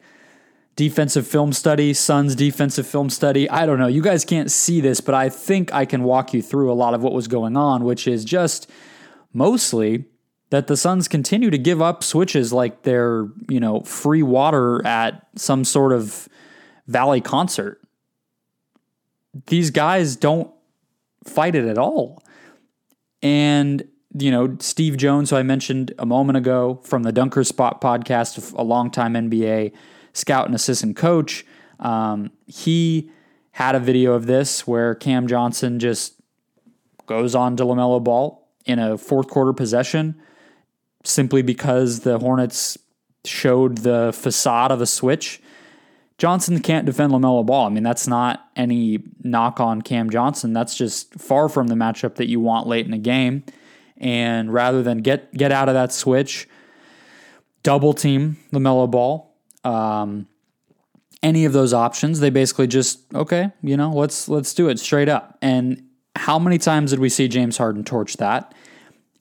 defensive 0.76 1.28
film 1.28 1.54
study, 1.54 1.94
Suns 1.94 2.34
defensive 2.36 2.88
film 2.88 3.12
study. 3.12 3.48
I 3.48 3.68
don't 3.68 3.78
know. 3.78 3.88
You 3.88 4.02
guys 4.02 4.26
can't 4.26 4.50
see 4.50 4.82
this, 4.82 5.02
but 5.02 5.14
I 5.14 5.30
think 5.30 5.72
I 5.72 5.86
can 5.86 6.02
walk 6.02 6.34
you 6.34 6.42
through 6.42 6.72
a 6.72 6.74
lot 6.74 6.96
of 6.96 7.04
what 7.04 7.14
was 7.14 7.28
going 7.28 7.56
on, 7.56 7.84
which 7.84 8.08
is 8.08 8.26
just 8.26 8.68
mostly 9.34 10.06
that 10.50 10.68
the 10.68 10.76
Suns 10.76 11.08
continue 11.08 11.50
to 11.50 11.58
give 11.58 11.82
up 11.82 12.04
switches 12.04 12.52
like 12.52 12.84
they're, 12.84 13.28
you 13.48 13.60
know, 13.60 13.82
free 13.82 14.24
water 14.24 14.86
at 14.86 15.28
some 15.36 15.64
sort 15.64 15.94
of 15.94 16.28
valley 16.88 17.22
concert. 17.22 17.80
These 19.48 19.70
guys 19.70 20.16
don't 20.16 20.52
fight 21.24 21.56
it 21.56 21.66
at 21.66 21.78
all. 21.78 22.24
And, 23.22 23.88
you 24.18 24.32
know, 24.32 24.58
Steve 24.60 24.98
Jones, 24.98 25.30
who 25.30 25.36
I 25.36 25.44
mentioned 25.44 25.94
a 26.00 26.06
moment 26.06 26.38
ago 26.38 26.82
from 26.84 27.04
the 27.04 27.12
Dunker 27.12 27.44
Spot 27.44 27.80
podcast, 27.80 28.54
a 28.58 28.64
longtime 28.64 29.14
NBA 29.14 29.72
scout 30.14 30.48
and 30.48 30.56
assistant 30.56 30.96
coach, 30.96 31.46
um, 31.80 32.32
he 32.48 33.12
had 33.52 33.76
a 33.76 33.80
video 33.80 34.14
of 34.14 34.26
this 34.26 34.66
where 34.66 34.96
Cam 34.96 35.28
Johnson 35.28 35.80
just 35.80 36.16
goes 37.06 37.36
on 37.36 37.56
to 37.58 37.64
LaMelo 37.64 38.04
Ball 38.04 38.48
in 38.66 38.80
a 38.80 38.98
fourth 38.98 39.28
quarter 39.28 39.54
possession 39.54 40.20
simply 41.10 41.42
because 41.42 42.02
the 42.02 42.20
Hornets 42.20 42.78
showed 43.26 43.80
the 43.80 44.12
facade 44.14 44.72
of 44.72 44.82
a 44.82 44.86
switch. 44.86 45.42
Johnson 46.18 46.60
can't 46.60 46.86
defend 46.86 47.14
LaMelo 47.14 47.46
Ball. 47.46 47.66
I 47.66 47.70
mean, 47.70 47.84
that's 47.84 48.08
not 48.08 48.50
any 48.56 49.00
knock 49.24 49.60
on 49.60 49.82
Cam 49.82 50.10
Johnson. 50.10 50.54
That's 50.54 50.76
just 50.76 51.14
far 51.16 51.48
from 51.48 51.68
the 51.68 51.76
matchup 51.76 52.16
that 52.16 52.28
you 52.28 52.40
want 52.40 52.68
late 52.68 52.86
in 52.86 52.94
a 52.94 52.98
game. 52.98 53.44
And 53.98 54.54
rather 54.54 54.84
than 54.84 55.00
get 55.00 55.34
get 55.34 55.52
out 55.52 55.70
of 55.70 55.76
that 55.76 55.92
switch, 55.92 56.48
double 57.64 57.94
team 57.94 58.38
LaMelo 58.52 58.90
Ball, 58.90 59.34
um, 59.64 60.28
any 61.22 61.46
of 61.46 61.54
those 61.54 61.74
options, 61.74 62.20
they 62.20 62.30
basically 62.30 62.68
just 62.68 63.00
okay, 63.14 63.52
you 63.62 63.78
know, 63.78 63.92
let's 63.92 64.30
let's 64.30 64.54
do 64.54 64.70
it 64.70 64.80
straight 64.80 65.10
up. 65.10 65.38
And 65.42 65.84
how 66.16 66.40
many 66.40 66.58
times 66.58 66.92
did 66.92 67.00
we 67.00 67.10
see 67.10 67.28
James 67.28 67.58
Harden 67.58 67.84
torch 67.84 68.18
that? 68.18 68.54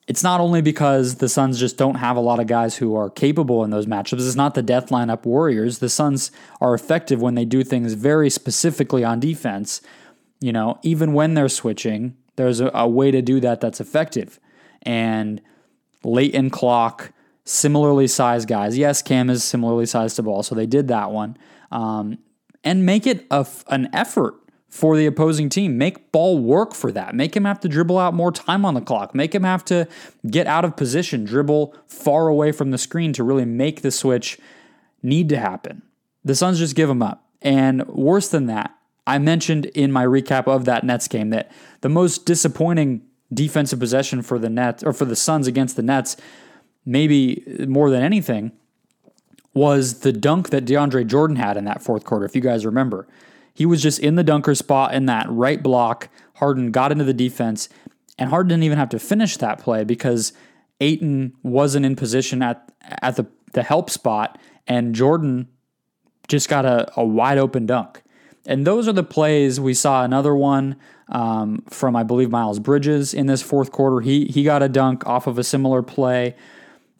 It's 0.09 0.23
not 0.23 0.41
only 0.41 0.63
because 0.63 1.15
the 1.17 1.29
Suns 1.29 1.59
just 1.59 1.77
don't 1.77 1.93
have 1.93 2.17
a 2.17 2.19
lot 2.19 2.39
of 2.39 2.47
guys 2.47 2.75
who 2.75 2.95
are 2.95 3.11
capable 3.11 3.63
in 3.63 3.69
those 3.69 3.85
matchups. 3.85 4.25
It's 4.25 4.35
not 4.35 4.55
the 4.55 4.63
death 4.63 4.89
lineup 4.89 5.23
warriors. 5.23 5.77
The 5.77 5.87
Suns 5.87 6.31
are 6.59 6.73
effective 6.73 7.21
when 7.21 7.35
they 7.35 7.45
do 7.45 7.63
things 7.63 7.93
very 7.93 8.31
specifically 8.31 9.03
on 9.03 9.19
defense. 9.19 9.81
You 10.41 10.51
know, 10.51 10.79
even 10.81 11.13
when 11.13 11.35
they're 11.35 11.47
switching, 11.47 12.17
there's 12.37 12.59
a, 12.59 12.71
a 12.73 12.87
way 12.87 13.11
to 13.11 13.21
do 13.21 13.39
that 13.41 13.61
that's 13.61 13.79
effective. 13.79 14.39
And 14.81 15.41
late 16.03 16.33
in 16.33 16.49
clock, 16.49 17.13
similarly 17.45 18.07
sized 18.07 18.47
guys. 18.47 18.79
Yes, 18.79 19.03
Cam 19.03 19.29
is 19.29 19.43
similarly 19.43 19.85
sized 19.85 20.15
to 20.15 20.23
ball, 20.23 20.41
so 20.41 20.55
they 20.55 20.65
did 20.65 20.87
that 20.87 21.11
one. 21.11 21.37
Um, 21.71 22.17
and 22.63 22.83
make 22.83 23.05
it 23.05 23.27
a, 23.29 23.45
an 23.67 23.89
effort 23.93 24.33
for 24.69 24.95
the 24.95 25.05
opposing 25.05 25.49
team. 25.49 25.77
Make 25.77 26.11
ball 26.11 26.37
work 26.37 26.73
for 26.73 26.91
that. 26.91 27.15
Make 27.15 27.35
him 27.35 27.45
have 27.45 27.59
to 27.61 27.67
dribble 27.67 27.97
out 27.97 28.13
more 28.13 28.31
time 28.31 28.65
on 28.65 28.75
the 28.75 28.81
clock. 28.81 29.15
Make 29.15 29.33
him 29.33 29.43
have 29.43 29.65
to 29.65 29.87
get 30.29 30.47
out 30.47 30.63
of 30.63 30.77
position, 30.77 31.25
dribble 31.25 31.75
far 31.87 32.27
away 32.27 32.51
from 32.51 32.71
the 32.71 32.77
screen 32.77 33.11
to 33.13 33.23
really 33.23 33.45
make 33.45 33.81
the 33.81 33.91
switch 33.91 34.37
need 35.01 35.27
to 35.29 35.37
happen. 35.37 35.81
The 36.23 36.35
Suns 36.35 36.59
just 36.59 36.75
give 36.75 36.89
him 36.89 37.01
up. 37.01 37.25
And 37.41 37.87
worse 37.87 38.29
than 38.29 38.45
that, 38.47 38.75
I 39.07 39.17
mentioned 39.17 39.65
in 39.67 39.91
my 39.91 40.05
recap 40.05 40.47
of 40.47 40.65
that 40.65 40.83
Nets 40.83 41.07
game 41.07 41.31
that 41.31 41.51
the 41.81 41.89
most 41.89 42.25
disappointing 42.25 43.01
defensive 43.33 43.79
possession 43.79 44.21
for 44.21 44.37
the 44.37 44.49
Nets 44.49 44.83
or 44.83 44.93
for 44.93 45.05
the 45.05 45.15
Suns 45.15 45.47
against 45.47 45.75
the 45.75 45.81
Nets, 45.81 46.15
maybe 46.85 47.43
more 47.67 47.89
than 47.89 48.03
anything, 48.03 48.51
was 49.53 50.01
the 50.01 50.11
dunk 50.13 50.49
that 50.49 50.65
DeAndre 50.65 51.07
Jordan 51.07 51.37
had 51.37 51.57
in 51.57 51.65
that 51.65 51.81
fourth 51.81 52.03
quarter, 52.05 52.25
if 52.25 52.35
you 52.35 52.41
guys 52.41 52.65
remember. 52.65 53.07
He 53.53 53.65
was 53.65 53.81
just 53.81 53.99
in 53.99 54.15
the 54.15 54.23
dunker 54.23 54.55
spot 54.55 54.93
in 54.93 55.05
that 55.07 55.25
right 55.29 55.61
block. 55.61 56.09
Harden 56.35 56.71
got 56.71 56.91
into 56.91 57.03
the 57.03 57.13
defense, 57.13 57.69
and 58.17 58.29
Harden 58.29 58.49
didn't 58.49 58.63
even 58.63 58.77
have 58.77 58.89
to 58.89 58.99
finish 58.99 59.37
that 59.37 59.59
play 59.59 59.83
because 59.83 60.33
Ayton 60.79 61.33
wasn't 61.43 61.85
in 61.85 61.95
position 61.95 62.41
at 62.41 62.71
at 63.01 63.15
the, 63.17 63.27
the 63.53 63.63
help 63.63 63.89
spot, 63.89 64.39
and 64.67 64.95
Jordan 64.95 65.47
just 66.27 66.47
got 66.47 66.65
a, 66.65 66.91
a 66.95 67.03
wide 67.03 67.37
open 67.37 67.65
dunk. 67.65 68.01
And 68.45 68.65
those 68.65 68.87
are 68.87 68.93
the 68.93 69.03
plays. 69.03 69.59
We 69.59 69.73
saw 69.73 70.03
another 70.03 70.33
one 70.33 70.77
um, 71.09 71.63
from, 71.69 71.95
I 71.95 72.03
believe, 72.03 72.31
Miles 72.31 72.59
Bridges 72.59 73.13
in 73.13 73.27
this 73.27 73.41
fourth 73.41 73.71
quarter. 73.71 73.99
He 73.99 74.25
he 74.25 74.43
got 74.43 74.63
a 74.63 74.69
dunk 74.69 75.05
off 75.05 75.27
of 75.27 75.37
a 75.37 75.43
similar 75.43 75.81
play. 75.81 76.35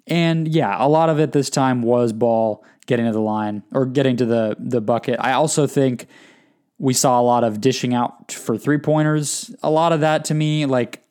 And 0.07 0.47
yeah, 0.47 0.75
a 0.77 0.89
lot 0.89 1.09
of 1.09 1.19
it 1.19 1.31
this 1.31 1.49
time 1.49 1.81
was 1.81 2.11
ball 2.11 2.63
getting 2.87 3.05
to 3.05 3.11
the 3.11 3.21
line 3.21 3.63
or 3.71 3.85
getting 3.85 4.17
to 4.17 4.25
the 4.25 4.57
the 4.59 4.81
bucket. 4.81 5.17
I 5.19 5.33
also 5.33 5.67
think 5.67 6.07
we 6.79 6.93
saw 6.93 7.19
a 7.19 7.21
lot 7.21 7.43
of 7.43 7.61
dishing 7.61 7.93
out 7.93 8.31
for 8.31 8.57
three 8.57 8.77
pointers. 8.77 9.53
A 9.61 9.69
lot 9.69 9.91
of 9.91 9.99
that 9.99 10.25
to 10.25 10.33
me, 10.33 10.65
like 10.65 11.05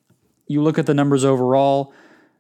you 0.46 0.62
look 0.62 0.78
at 0.78 0.86
the 0.86 0.94
numbers 0.94 1.24
overall, 1.24 1.92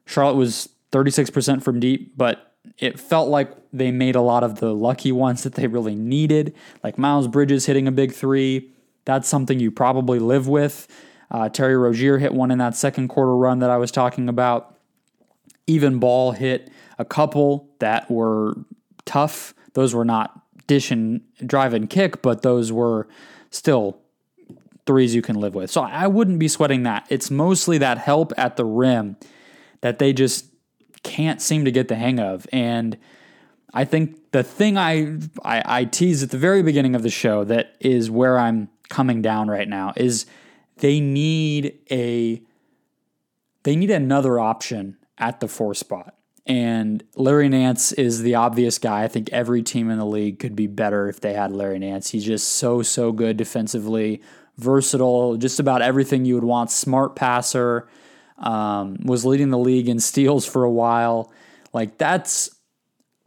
Charlotte 0.06 0.36
was 0.36 0.70
36% 0.92 1.62
from 1.62 1.78
deep, 1.78 2.16
but 2.16 2.54
it 2.78 2.98
felt 2.98 3.28
like 3.28 3.52
they 3.72 3.90
made 3.90 4.16
a 4.16 4.22
lot 4.22 4.42
of 4.42 4.60
the 4.60 4.74
lucky 4.74 5.12
ones 5.12 5.42
that 5.42 5.54
they 5.54 5.66
really 5.66 5.94
needed, 5.94 6.54
like 6.82 6.96
Miles 6.96 7.28
Bridges 7.28 7.66
hitting 7.66 7.86
a 7.86 7.92
big 7.92 8.12
three. 8.12 8.70
That's 9.04 9.28
something 9.28 9.60
you 9.60 9.70
probably 9.70 10.18
live 10.18 10.48
with. 10.48 10.88
Uh, 11.30 11.50
Terry 11.50 11.76
Rozier 11.76 12.18
hit 12.18 12.32
one 12.32 12.50
in 12.50 12.58
that 12.58 12.74
second 12.74 13.08
quarter 13.08 13.36
run 13.36 13.58
that 13.58 13.68
I 13.68 13.76
was 13.76 13.90
talking 13.90 14.28
about. 14.30 14.74
Even 15.66 15.98
Ball 15.98 16.32
hit 16.32 16.70
a 16.98 17.04
couple 17.04 17.68
that 17.80 18.10
were 18.10 18.54
tough. 19.04 19.52
Those 19.74 19.94
were 19.94 20.06
not 20.06 20.40
dish 20.68 20.92
and 20.92 21.22
drive 21.44 21.74
and 21.74 21.90
kick, 21.90 22.22
but 22.22 22.42
those 22.42 22.70
were 22.70 23.08
still 23.50 23.98
threes 24.86 25.14
you 25.14 25.22
can 25.22 25.36
live 25.36 25.54
with. 25.54 25.70
So 25.70 25.82
I 25.82 26.06
wouldn't 26.06 26.38
be 26.38 26.48
sweating 26.48 26.84
that. 26.84 27.06
It's 27.10 27.30
mostly 27.30 27.78
that 27.78 27.98
help 27.98 28.32
at 28.38 28.56
the 28.56 28.64
rim 28.64 29.16
that 29.80 29.98
they 29.98 30.12
just 30.12 30.46
can't 31.02 31.42
seem 31.42 31.64
to 31.64 31.72
get 31.72 31.88
the 31.88 31.96
hang 31.96 32.20
of. 32.20 32.46
And 32.52 32.96
I 33.74 33.84
think 33.84 34.30
the 34.32 34.42
thing 34.42 34.78
I, 34.78 35.18
I, 35.44 35.62
I 35.64 35.80
at 35.82 36.30
the 36.30 36.38
very 36.38 36.62
beginning 36.62 36.94
of 36.94 37.02
the 37.02 37.10
show 37.10 37.44
that 37.44 37.76
is 37.80 38.10
where 38.10 38.38
I'm 38.38 38.68
coming 38.88 39.20
down 39.20 39.48
right 39.48 39.68
now 39.68 39.92
is 39.96 40.26
they 40.78 41.00
need 41.00 41.78
a 41.90 42.42
they 43.64 43.76
need 43.76 43.90
another 43.90 44.38
option 44.38 44.96
at 45.18 45.40
the 45.40 45.48
four 45.48 45.74
spot. 45.74 46.14
And 46.48 47.04
Larry 47.14 47.50
Nance 47.50 47.92
is 47.92 48.22
the 48.22 48.36
obvious 48.36 48.78
guy. 48.78 49.04
I 49.04 49.08
think 49.08 49.28
every 49.32 49.62
team 49.62 49.90
in 49.90 49.98
the 49.98 50.06
league 50.06 50.38
could 50.38 50.56
be 50.56 50.66
better 50.66 51.06
if 51.06 51.20
they 51.20 51.34
had 51.34 51.52
Larry 51.52 51.78
Nance. 51.78 52.08
He's 52.08 52.24
just 52.24 52.54
so, 52.54 52.80
so 52.80 53.12
good 53.12 53.36
defensively, 53.36 54.22
versatile, 54.56 55.36
just 55.36 55.60
about 55.60 55.82
everything 55.82 56.24
you 56.24 56.34
would 56.36 56.44
want. 56.44 56.70
Smart 56.70 57.14
passer, 57.14 57.86
um, 58.38 58.96
was 59.04 59.26
leading 59.26 59.50
the 59.50 59.58
league 59.58 59.90
in 59.90 60.00
steals 60.00 60.46
for 60.46 60.64
a 60.64 60.70
while. 60.70 61.30
Like, 61.74 61.98
that's 61.98 62.48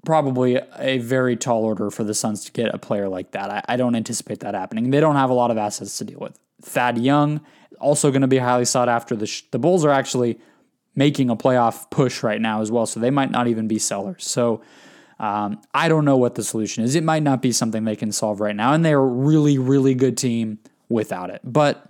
probably 0.03 0.59
a 0.79 0.97
very 0.97 1.37
tall 1.37 1.63
order 1.63 1.91
for 1.91 2.03
the 2.03 2.15
Suns 2.15 2.45
to 2.45 2.51
get 2.51 2.73
a 2.73 2.79
player 2.79 3.07
like 3.07 3.33
that. 3.33 3.51
I, 3.51 3.61
I 3.69 3.77
don't 3.77 3.93
anticipate 3.93 4.39
that 4.39 4.55
happening. 4.55 4.89
They 4.89 4.99
don't 4.99 5.15
have 5.15 5.29
a 5.29 5.35
lot 5.35 5.51
of 5.51 5.59
assets 5.59 5.99
to 5.99 6.05
deal 6.05 6.19
with. 6.19 6.39
Thad 6.63 6.97
Young, 6.97 7.41
also 7.79 8.09
going 8.09 8.21
to 8.21 8.27
be 8.27 8.39
highly 8.39 8.65
sought 8.65 8.89
after. 8.89 9.15
The, 9.15 9.27
sh- 9.27 9.43
the 9.51 9.59
Bulls 9.59 9.85
are 9.85 9.91
actually 9.91 10.39
making 10.95 11.29
a 11.29 11.35
playoff 11.35 11.89
push 11.89 12.23
right 12.23 12.41
now 12.41 12.61
as 12.61 12.71
well. 12.71 12.85
So 12.85 12.99
they 12.99 13.11
might 13.11 13.31
not 13.31 13.47
even 13.47 13.67
be 13.67 13.79
sellers. 13.79 14.27
So 14.27 14.61
um, 15.19 15.61
I 15.73 15.87
don't 15.87 16.05
know 16.05 16.17
what 16.17 16.35
the 16.35 16.43
solution 16.43 16.83
is. 16.83 16.95
It 16.95 17.03
might 17.03 17.23
not 17.23 17.41
be 17.41 17.51
something 17.51 17.83
they 17.85 17.95
can 17.95 18.11
solve 18.11 18.41
right 18.41 18.55
now. 18.55 18.73
And 18.73 18.83
they're 18.83 18.99
a 18.99 19.05
really, 19.05 19.57
really 19.57 19.93
good 19.93 20.17
team 20.17 20.59
without 20.89 21.29
it. 21.29 21.41
But 21.43 21.87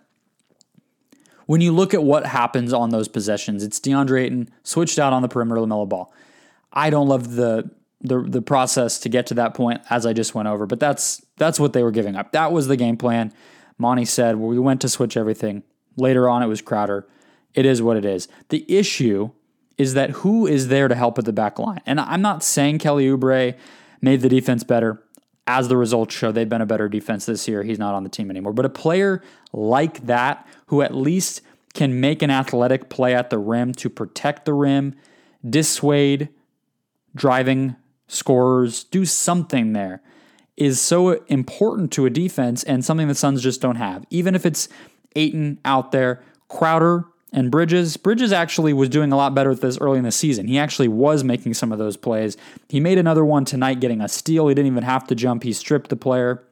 when 1.46 1.62
you 1.62 1.72
look 1.72 1.94
at 1.94 2.04
what 2.04 2.26
happens 2.26 2.74
on 2.74 2.92
those 2.92 3.08
possessions, 3.08 3.64
it's 3.64 3.80
DeAndre 3.80 4.24
Ayton 4.24 4.50
switched 4.64 5.00
out 5.00 5.14
on 5.14 5.22
the 5.22 5.28
perimeter, 5.28 5.62
LaMelo 5.62 5.90
Ball. 5.90 6.14
I 6.72 6.90
don't 6.90 7.08
love 7.08 7.36
the, 7.36 7.70
the 8.00 8.22
the 8.22 8.42
process 8.42 9.00
to 9.00 9.10
get 9.10 9.28
to 9.28 9.34
that 9.36 9.54
point 9.54 9.82
as 9.90 10.06
I 10.06 10.14
just 10.14 10.34
went 10.34 10.48
over, 10.48 10.66
but 10.66 10.80
that's 10.80 11.24
that's 11.38 11.60
what 11.60 11.74
they 11.74 11.84
were 11.84 11.92
giving 11.92 12.16
up. 12.16 12.32
That 12.32 12.52
was 12.52 12.68
the 12.68 12.78
game 12.78 12.96
plan. 12.96 13.34
Monty 13.78 14.06
said 14.06 14.38
well, 14.38 14.48
we 14.48 14.60
went 14.60 14.82
to 14.82 14.90
switch 14.90 15.18
everything. 15.18 15.64
Later 15.98 16.30
on, 16.30 16.42
it 16.42 16.48
was 16.48 16.62
Crowder 16.62 17.06
it 17.54 17.66
is 17.66 17.82
what 17.82 17.98
it 17.98 18.06
is. 18.06 18.28
The 18.50 18.66
issue 18.68 19.32
is 19.78 19.94
that 19.94 20.12
who 20.12 20.48
is 20.48 20.68
there 20.68 20.88
to 20.88 20.96
help 20.96 21.18
at 21.18 21.26
the 21.26 21.34
back 21.34 21.60
line? 21.60 21.82
And 21.86 22.00
I'm 22.00 22.22
not 22.22 22.44
saying 22.44 22.80
Kelly 22.80 23.08
Oubre 23.08 23.56
made 24.02 24.22
the 24.22 24.30
defense 24.30 24.64
better. 24.64 25.04
As 25.48 25.68
the 25.68 25.78
results 25.78 26.14
show, 26.14 26.32
they've 26.32 26.48
been 26.48 26.62
a 26.62 26.68
better 26.68 26.88
defense 26.88 27.26
this 27.26 27.48
year. 27.48 27.64
He's 27.64 27.80
not 27.80 27.96
on 27.96 28.04
the 28.04 28.10
team 28.10 28.30
anymore. 28.30 28.54
But 28.54 28.66
a 28.66 28.70
player 28.70 29.24
like 29.52 30.06
that, 30.06 30.48
who 30.68 30.82
at 30.82 30.94
least 30.94 31.42
can 31.74 32.00
make 32.00 32.22
an 32.22 32.30
athletic 32.30 32.90
play 32.90 33.16
at 33.16 33.30
the 33.30 33.40
rim 33.40 33.74
to 33.74 33.90
protect 33.90 34.46
the 34.46 34.54
rim, 34.54 34.96
dissuade 35.48 36.30
driving 37.16 37.76
scorers, 38.08 38.84
do 38.84 39.06
something 39.06 39.74
there, 39.74 40.02
is 40.58 40.80
so 40.80 41.24
important 41.26 41.92
to 41.94 42.06
a 42.06 42.10
defense 42.10 42.64
and 42.64 42.86
something 42.86 43.08
the 43.08 43.16
Suns 43.16 43.42
just 43.42 43.62
don't 43.62 43.78
have. 43.78 44.06
Even 44.10 44.36
if 44.36 44.46
it's 44.46 44.70
Ayton 45.16 45.60
out 45.66 45.92
there, 45.92 46.22
Crowder 46.50 47.06
and 47.32 47.50
Bridges. 47.52 47.98
Bridges 47.98 48.32
actually 48.32 48.74
was 48.74 48.89
doing 48.89 49.12
a 49.12 49.17
lot 49.17 49.34
better 49.34 49.50
with 49.50 49.62
this 49.62 49.78
early 49.80 49.98
in 49.98 50.04
the 50.04 50.12
season. 50.12 50.48
He 50.48 50.58
actually 50.58 50.88
was 50.88 51.24
making 51.24 51.54
some 51.54 51.72
of 51.72 51.80
those 51.80 51.98
plays. 51.98 52.38
He 52.70 52.80
made 52.80 52.98
another 52.98 53.24
one 53.24 53.46
tonight, 53.46 53.80
getting 53.80 54.02
a 54.02 54.08
steal. 54.08 54.48
He 54.48 54.56
didn't 54.56 54.72
even 54.72 54.84
have 54.84 55.08
to 55.08 55.15
jump, 55.15 55.44
he 55.44 55.54
stripped 55.54 55.89
the 55.89 55.96
player. 55.96 56.44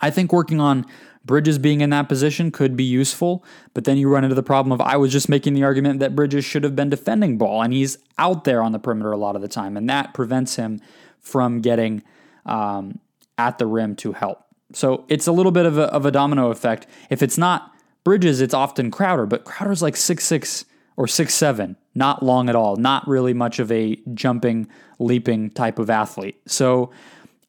I 0.00 0.10
think 0.10 0.32
working 0.32 0.60
on 0.60 0.86
Bridges 1.22 1.58
being 1.58 1.82
in 1.82 1.90
that 1.90 2.08
position 2.08 2.50
could 2.50 2.76
be 2.76 2.84
useful, 2.84 3.44
but 3.74 3.84
then 3.84 3.98
you 3.98 4.08
run 4.08 4.24
into 4.24 4.34
the 4.34 4.42
problem 4.42 4.72
of 4.72 4.80
I 4.80 4.96
was 4.96 5.12
just 5.12 5.28
making 5.28 5.52
the 5.52 5.62
argument 5.62 6.00
that 6.00 6.16
Bridges 6.16 6.46
should 6.46 6.64
have 6.64 6.74
been 6.74 6.88
defending 6.88 7.36
ball, 7.36 7.62
and 7.62 7.74
he's 7.74 7.98
out 8.16 8.44
there 8.44 8.62
on 8.62 8.72
the 8.72 8.78
perimeter 8.78 9.12
a 9.12 9.18
lot 9.18 9.36
of 9.36 9.42
the 9.42 9.48
time, 9.48 9.76
and 9.76 9.88
that 9.90 10.14
prevents 10.14 10.56
him 10.56 10.80
from 11.18 11.60
getting 11.60 12.02
um, 12.46 13.00
at 13.36 13.58
the 13.58 13.66
rim 13.66 13.96
to 13.96 14.12
help. 14.12 14.46
So 14.72 15.04
it's 15.08 15.26
a 15.26 15.32
little 15.32 15.52
bit 15.52 15.66
of 15.66 15.76
a, 15.76 15.92
of 15.92 16.06
a 16.06 16.10
domino 16.10 16.50
effect. 16.50 16.86
If 17.10 17.22
it's 17.22 17.36
not 17.36 17.74
Bridges, 18.04 18.40
it's 18.40 18.54
often 18.54 18.90
Crowder, 18.90 19.26
but 19.26 19.44
Crowder's 19.44 19.82
like 19.82 19.96
six 19.96 20.24
six 20.24 20.64
or 20.96 21.06
six 21.06 21.34
seven, 21.34 21.76
not 21.94 22.22
long 22.22 22.48
at 22.48 22.56
all, 22.56 22.76
not 22.76 23.06
really 23.06 23.34
much 23.34 23.58
of 23.58 23.70
a 23.70 23.96
jumping, 24.14 24.68
leaping 24.98 25.50
type 25.50 25.78
of 25.78 25.90
athlete. 25.90 26.40
So 26.46 26.90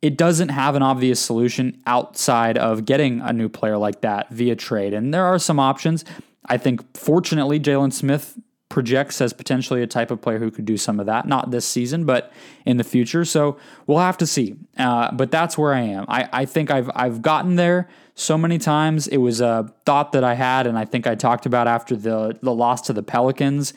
it 0.01 0.17
doesn't 0.17 0.49
have 0.49 0.75
an 0.75 0.81
obvious 0.81 1.19
solution 1.19 1.81
outside 1.85 2.57
of 2.57 2.85
getting 2.85 3.21
a 3.21 3.31
new 3.33 3.49
player 3.49 3.77
like 3.77 4.01
that 4.01 4.29
via 4.31 4.55
trade. 4.55 4.93
And 4.93 5.13
there 5.13 5.25
are 5.25 5.37
some 5.37 5.59
options. 5.59 6.03
I 6.45 6.57
think, 6.57 6.97
fortunately, 6.97 7.59
Jalen 7.59 7.93
Smith 7.93 8.37
projects 8.67 9.21
as 9.21 9.33
potentially 9.33 9.83
a 9.83 9.87
type 9.87 10.11
of 10.11 10.21
player 10.21 10.39
who 10.39 10.49
could 10.49 10.65
do 10.65 10.77
some 10.77 10.99
of 10.99 11.05
that, 11.05 11.27
not 11.27 11.51
this 11.51 11.65
season, 11.65 12.05
but 12.05 12.31
in 12.65 12.77
the 12.77 12.83
future. 12.83 13.25
So 13.25 13.57
we'll 13.85 13.99
have 13.99 14.17
to 14.17 14.25
see. 14.25 14.55
Uh, 14.77 15.11
but 15.11 15.29
that's 15.29 15.57
where 15.57 15.73
I 15.73 15.81
am. 15.81 16.05
I, 16.07 16.29
I 16.31 16.45
think 16.45 16.71
I've 16.71 16.89
I've 16.95 17.21
gotten 17.21 17.57
there 17.57 17.89
so 18.15 18.37
many 18.37 18.57
times. 18.57 19.07
It 19.07 19.17
was 19.17 19.41
a 19.41 19.73
thought 19.85 20.11
that 20.11 20.23
I 20.23 20.35
had, 20.35 20.67
and 20.67 20.77
I 20.77 20.85
think 20.85 21.07
I 21.07 21.15
talked 21.15 21.45
about 21.45 21.67
after 21.67 21.95
the 21.95 22.37
the 22.41 22.53
loss 22.53 22.81
to 22.83 22.93
the 22.93 23.03
Pelicans 23.03 23.73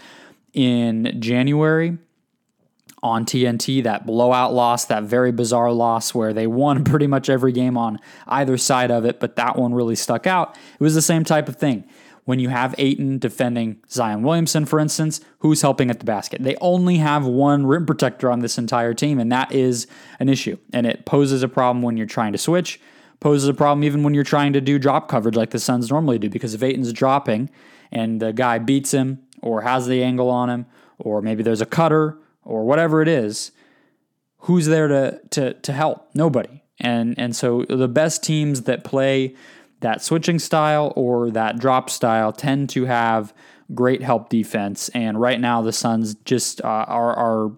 in 0.53 1.17
January 1.21 1.99
on 3.05 3.27
TNT, 3.27 3.83
that 3.83 4.07
blowout 4.07 4.55
loss, 4.55 4.87
that 4.87 5.03
very 5.03 5.31
bizarre 5.31 5.71
loss 5.71 6.15
where 6.15 6.33
they 6.33 6.47
won 6.47 6.85
pretty 6.85 7.07
much 7.07 7.29
every 7.29 7.53
game 7.53 7.77
on 7.77 8.01
either 8.27 8.57
side 8.57 8.91
of 8.91 9.05
it, 9.05 9.21
but 9.21 9.37
that 9.37 9.57
one 9.57 9.75
really 9.75 9.95
stuck 9.95 10.27
out. 10.27 10.57
It 10.73 10.81
was 10.83 10.95
the 10.95 11.03
same 11.03 11.23
type 11.23 11.49
of 11.49 11.57
thing. 11.57 11.85
When 12.25 12.39
you 12.39 12.49
have 12.49 12.75
Ayton 12.79 13.19
defending 13.19 13.83
Zion 13.91 14.23
Williamson, 14.23 14.65
for 14.65 14.81
instance, 14.81 15.21
who's 15.41 15.61
helping 15.61 15.91
at 15.91 15.99
the 15.99 16.07
basket? 16.07 16.43
They 16.43 16.57
only 16.63 16.97
have 16.97 17.27
one 17.27 17.67
rim 17.67 17.85
protector 17.85 18.31
on 18.31 18.41
this 18.41 18.57
entire 18.57 18.95
team, 18.95 19.19
and 19.19 19.31
that 19.31 19.53
is 19.53 19.87
an 20.19 20.31
issue. 20.31 20.57
And 20.73 20.87
it 20.87 21.05
poses 21.05 21.43
a 21.43 21.49
problem 21.49 21.83
when 21.83 21.99
you're 21.99 22.07
trying 22.07 22.33
to 22.33 22.39
switch, 22.39 22.81
poses 23.25 23.49
a 23.49 23.55
problem 23.55 23.83
even 23.83 24.03
when 24.03 24.13
you're 24.13 24.23
trying 24.23 24.53
to 24.53 24.61
do 24.61 24.79
drop 24.79 25.09
coverage 25.09 25.35
like 25.35 25.49
the 25.49 25.59
Suns 25.59 25.89
normally 25.89 26.19
do, 26.19 26.29
because 26.29 26.53
if 26.53 26.63
Ayton's 26.63 26.93
dropping 26.93 27.49
and 27.91 28.21
the 28.21 28.35
guy 28.35 28.59
beats 28.59 28.93
him 28.93 29.19
or 29.41 29.63
has 29.63 29.87
the 29.87 30.05
angle 30.05 30.29
on 30.29 30.51
him, 30.51 30.67
or 30.99 31.23
maybe 31.23 31.43
there's 31.43 31.63
a 31.63 31.67
cutter 31.67 32.19
or 32.43 32.67
whatever 32.67 33.01
it 33.01 33.09
is, 33.09 33.51
who's 34.41 34.67
there 34.67 34.89
to 34.89 35.21
to 35.31 35.55
to 35.55 35.73
help? 35.73 36.11
Nobody. 36.15 36.63
And 36.79 37.19
and 37.19 37.35
so 37.35 37.65
the 37.67 37.89
best 37.89 38.23
teams 38.23 38.63
that 38.65 38.85
play 38.85 39.35
that 39.81 40.03
switching 40.03 40.39
style 40.39 40.93
or 40.95 41.31
that 41.31 41.59
drop 41.59 41.89
style 41.89 42.31
tend 42.31 42.69
to 42.71 42.85
have 42.85 43.33
great 43.73 44.03
help 44.03 44.29
defense. 44.29 44.91
And 44.91 45.19
right 45.19 45.41
now 45.41 45.63
the 45.63 45.73
Suns 45.73 46.15
just 46.27 46.61
uh, 46.61 46.85
are 46.89 47.15
are 47.15 47.53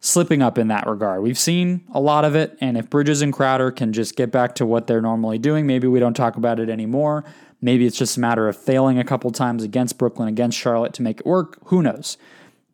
slipping 0.00 0.42
up 0.42 0.58
in 0.58 0.68
that 0.68 0.86
regard. 0.86 1.22
We've 1.22 1.38
seen 1.38 1.84
a 1.92 2.00
lot 2.00 2.24
of 2.24 2.36
it, 2.36 2.56
and 2.60 2.76
if 2.76 2.88
Bridges 2.88 3.22
and 3.22 3.32
Crowder 3.32 3.70
can 3.70 3.92
just 3.92 4.16
get 4.16 4.30
back 4.30 4.54
to 4.56 4.66
what 4.66 4.86
they're 4.86 5.02
normally 5.02 5.38
doing, 5.38 5.66
maybe 5.66 5.88
we 5.88 5.98
don't 5.98 6.14
talk 6.14 6.36
about 6.36 6.60
it 6.60 6.68
anymore. 6.68 7.24
Maybe 7.60 7.86
it's 7.86 7.98
just 7.98 8.16
a 8.16 8.20
matter 8.20 8.48
of 8.48 8.56
failing 8.56 8.98
a 8.98 9.04
couple 9.04 9.30
times 9.30 9.64
against 9.64 9.98
Brooklyn, 9.98 10.28
against 10.28 10.56
Charlotte 10.56 10.92
to 10.94 11.02
make 11.02 11.20
it 11.20 11.26
work. 11.26 11.58
Who 11.64 11.82
knows? 11.82 12.16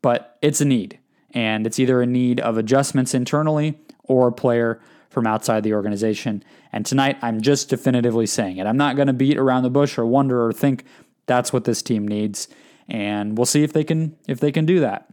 But 0.02 0.36
it's 0.42 0.60
a 0.60 0.66
need 0.66 0.98
and 1.30 1.66
it's 1.66 1.78
either 1.78 2.02
a 2.02 2.06
need 2.06 2.40
of 2.40 2.58
adjustments 2.58 3.14
internally 3.14 3.78
or 4.04 4.28
a 4.28 4.32
player 4.32 4.80
from 5.08 5.26
outside 5.26 5.62
the 5.62 5.72
organization. 5.72 6.44
And 6.72 6.84
tonight, 6.84 7.16
I'm 7.22 7.40
just 7.40 7.70
definitively 7.70 8.26
saying 8.26 8.58
it. 8.58 8.66
I'm 8.66 8.76
not 8.76 8.96
going 8.96 9.06
to 9.06 9.14
beat 9.14 9.38
around 9.38 9.62
the 9.62 9.70
bush 9.70 9.96
or 9.96 10.04
wonder 10.04 10.44
or 10.44 10.52
think 10.52 10.84
that's 11.26 11.52
what 11.52 11.64
this 11.64 11.82
team 11.82 12.06
needs. 12.06 12.48
And 12.88 13.38
we'll 13.38 13.46
see 13.46 13.62
if 13.62 13.72
they 13.72 13.84
can 13.84 14.16
if 14.28 14.40
they 14.40 14.52
can 14.52 14.66
do 14.66 14.80
that. 14.80 15.08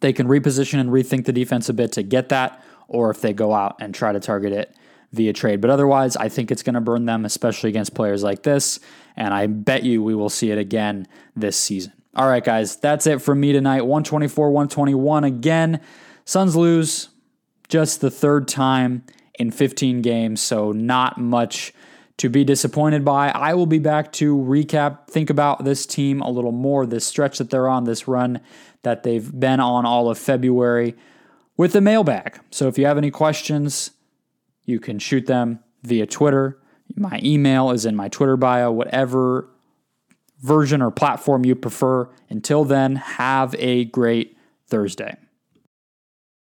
They 0.00 0.12
can 0.12 0.26
reposition 0.26 0.80
and 0.80 0.90
rethink 0.90 1.24
the 1.24 1.32
defense 1.32 1.68
a 1.68 1.72
bit 1.72 1.92
to 1.92 2.02
get 2.02 2.28
that, 2.30 2.62
or 2.88 3.10
if 3.10 3.20
they 3.20 3.32
go 3.32 3.54
out 3.54 3.76
and 3.80 3.94
try 3.94 4.12
to 4.12 4.20
target 4.20 4.52
it 4.52 4.74
via 5.12 5.32
trade. 5.32 5.60
But 5.60 5.70
otherwise, 5.70 6.16
I 6.16 6.28
think 6.28 6.50
it's 6.50 6.62
going 6.62 6.74
to 6.74 6.80
burn 6.80 7.04
them, 7.04 7.24
especially 7.24 7.70
against 7.70 7.94
players 7.94 8.22
like 8.22 8.42
this. 8.42 8.80
And 9.16 9.32
I 9.34 9.46
bet 9.46 9.82
you 9.82 10.02
we 10.02 10.14
will 10.14 10.30
see 10.30 10.50
it 10.50 10.58
again 10.58 11.06
this 11.36 11.56
season. 11.56 11.92
All 12.14 12.28
right, 12.28 12.44
guys, 12.44 12.76
that's 12.76 13.06
it 13.06 13.22
from 13.22 13.40
me 13.40 13.52
tonight. 13.52 13.82
124, 13.82 14.50
121 14.50 15.24
again. 15.24 15.80
Suns 16.24 16.56
lose 16.56 17.08
just 17.68 18.00
the 18.00 18.10
third 18.10 18.48
time 18.48 19.04
in 19.38 19.50
15 19.50 20.02
games, 20.02 20.40
so 20.40 20.72
not 20.72 21.18
much 21.18 21.72
to 22.18 22.28
be 22.28 22.44
disappointed 22.44 23.04
by. 23.04 23.30
I 23.30 23.54
will 23.54 23.66
be 23.66 23.78
back 23.78 24.12
to 24.14 24.36
recap, 24.36 25.08
think 25.08 25.30
about 25.30 25.64
this 25.64 25.86
team 25.86 26.20
a 26.20 26.30
little 26.30 26.52
more, 26.52 26.84
this 26.84 27.06
stretch 27.06 27.38
that 27.38 27.50
they're 27.50 27.68
on, 27.68 27.84
this 27.84 28.06
run 28.06 28.40
that 28.82 29.02
they've 29.02 29.38
been 29.38 29.60
on 29.60 29.86
all 29.86 30.10
of 30.10 30.18
February 30.18 30.94
with 31.56 31.72
the 31.72 31.80
mailbag. 31.80 32.40
So 32.50 32.68
if 32.68 32.78
you 32.78 32.86
have 32.86 32.98
any 32.98 33.10
questions, 33.10 33.92
you 34.64 34.80
can 34.80 34.98
shoot 34.98 35.26
them 35.26 35.60
via 35.82 36.06
Twitter. 36.06 36.58
My 36.96 37.20
email 37.22 37.70
is 37.70 37.86
in 37.86 37.96
my 37.96 38.08
Twitter 38.08 38.36
bio, 38.36 38.70
whatever 38.70 39.48
version 40.40 40.82
or 40.82 40.90
platform 40.90 41.44
you 41.44 41.54
prefer. 41.54 42.08
Until 42.28 42.64
then, 42.64 42.96
have 42.96 43.54
a 43.58 43.84
great 43.86 44.36
Thursday. 44.66 45.16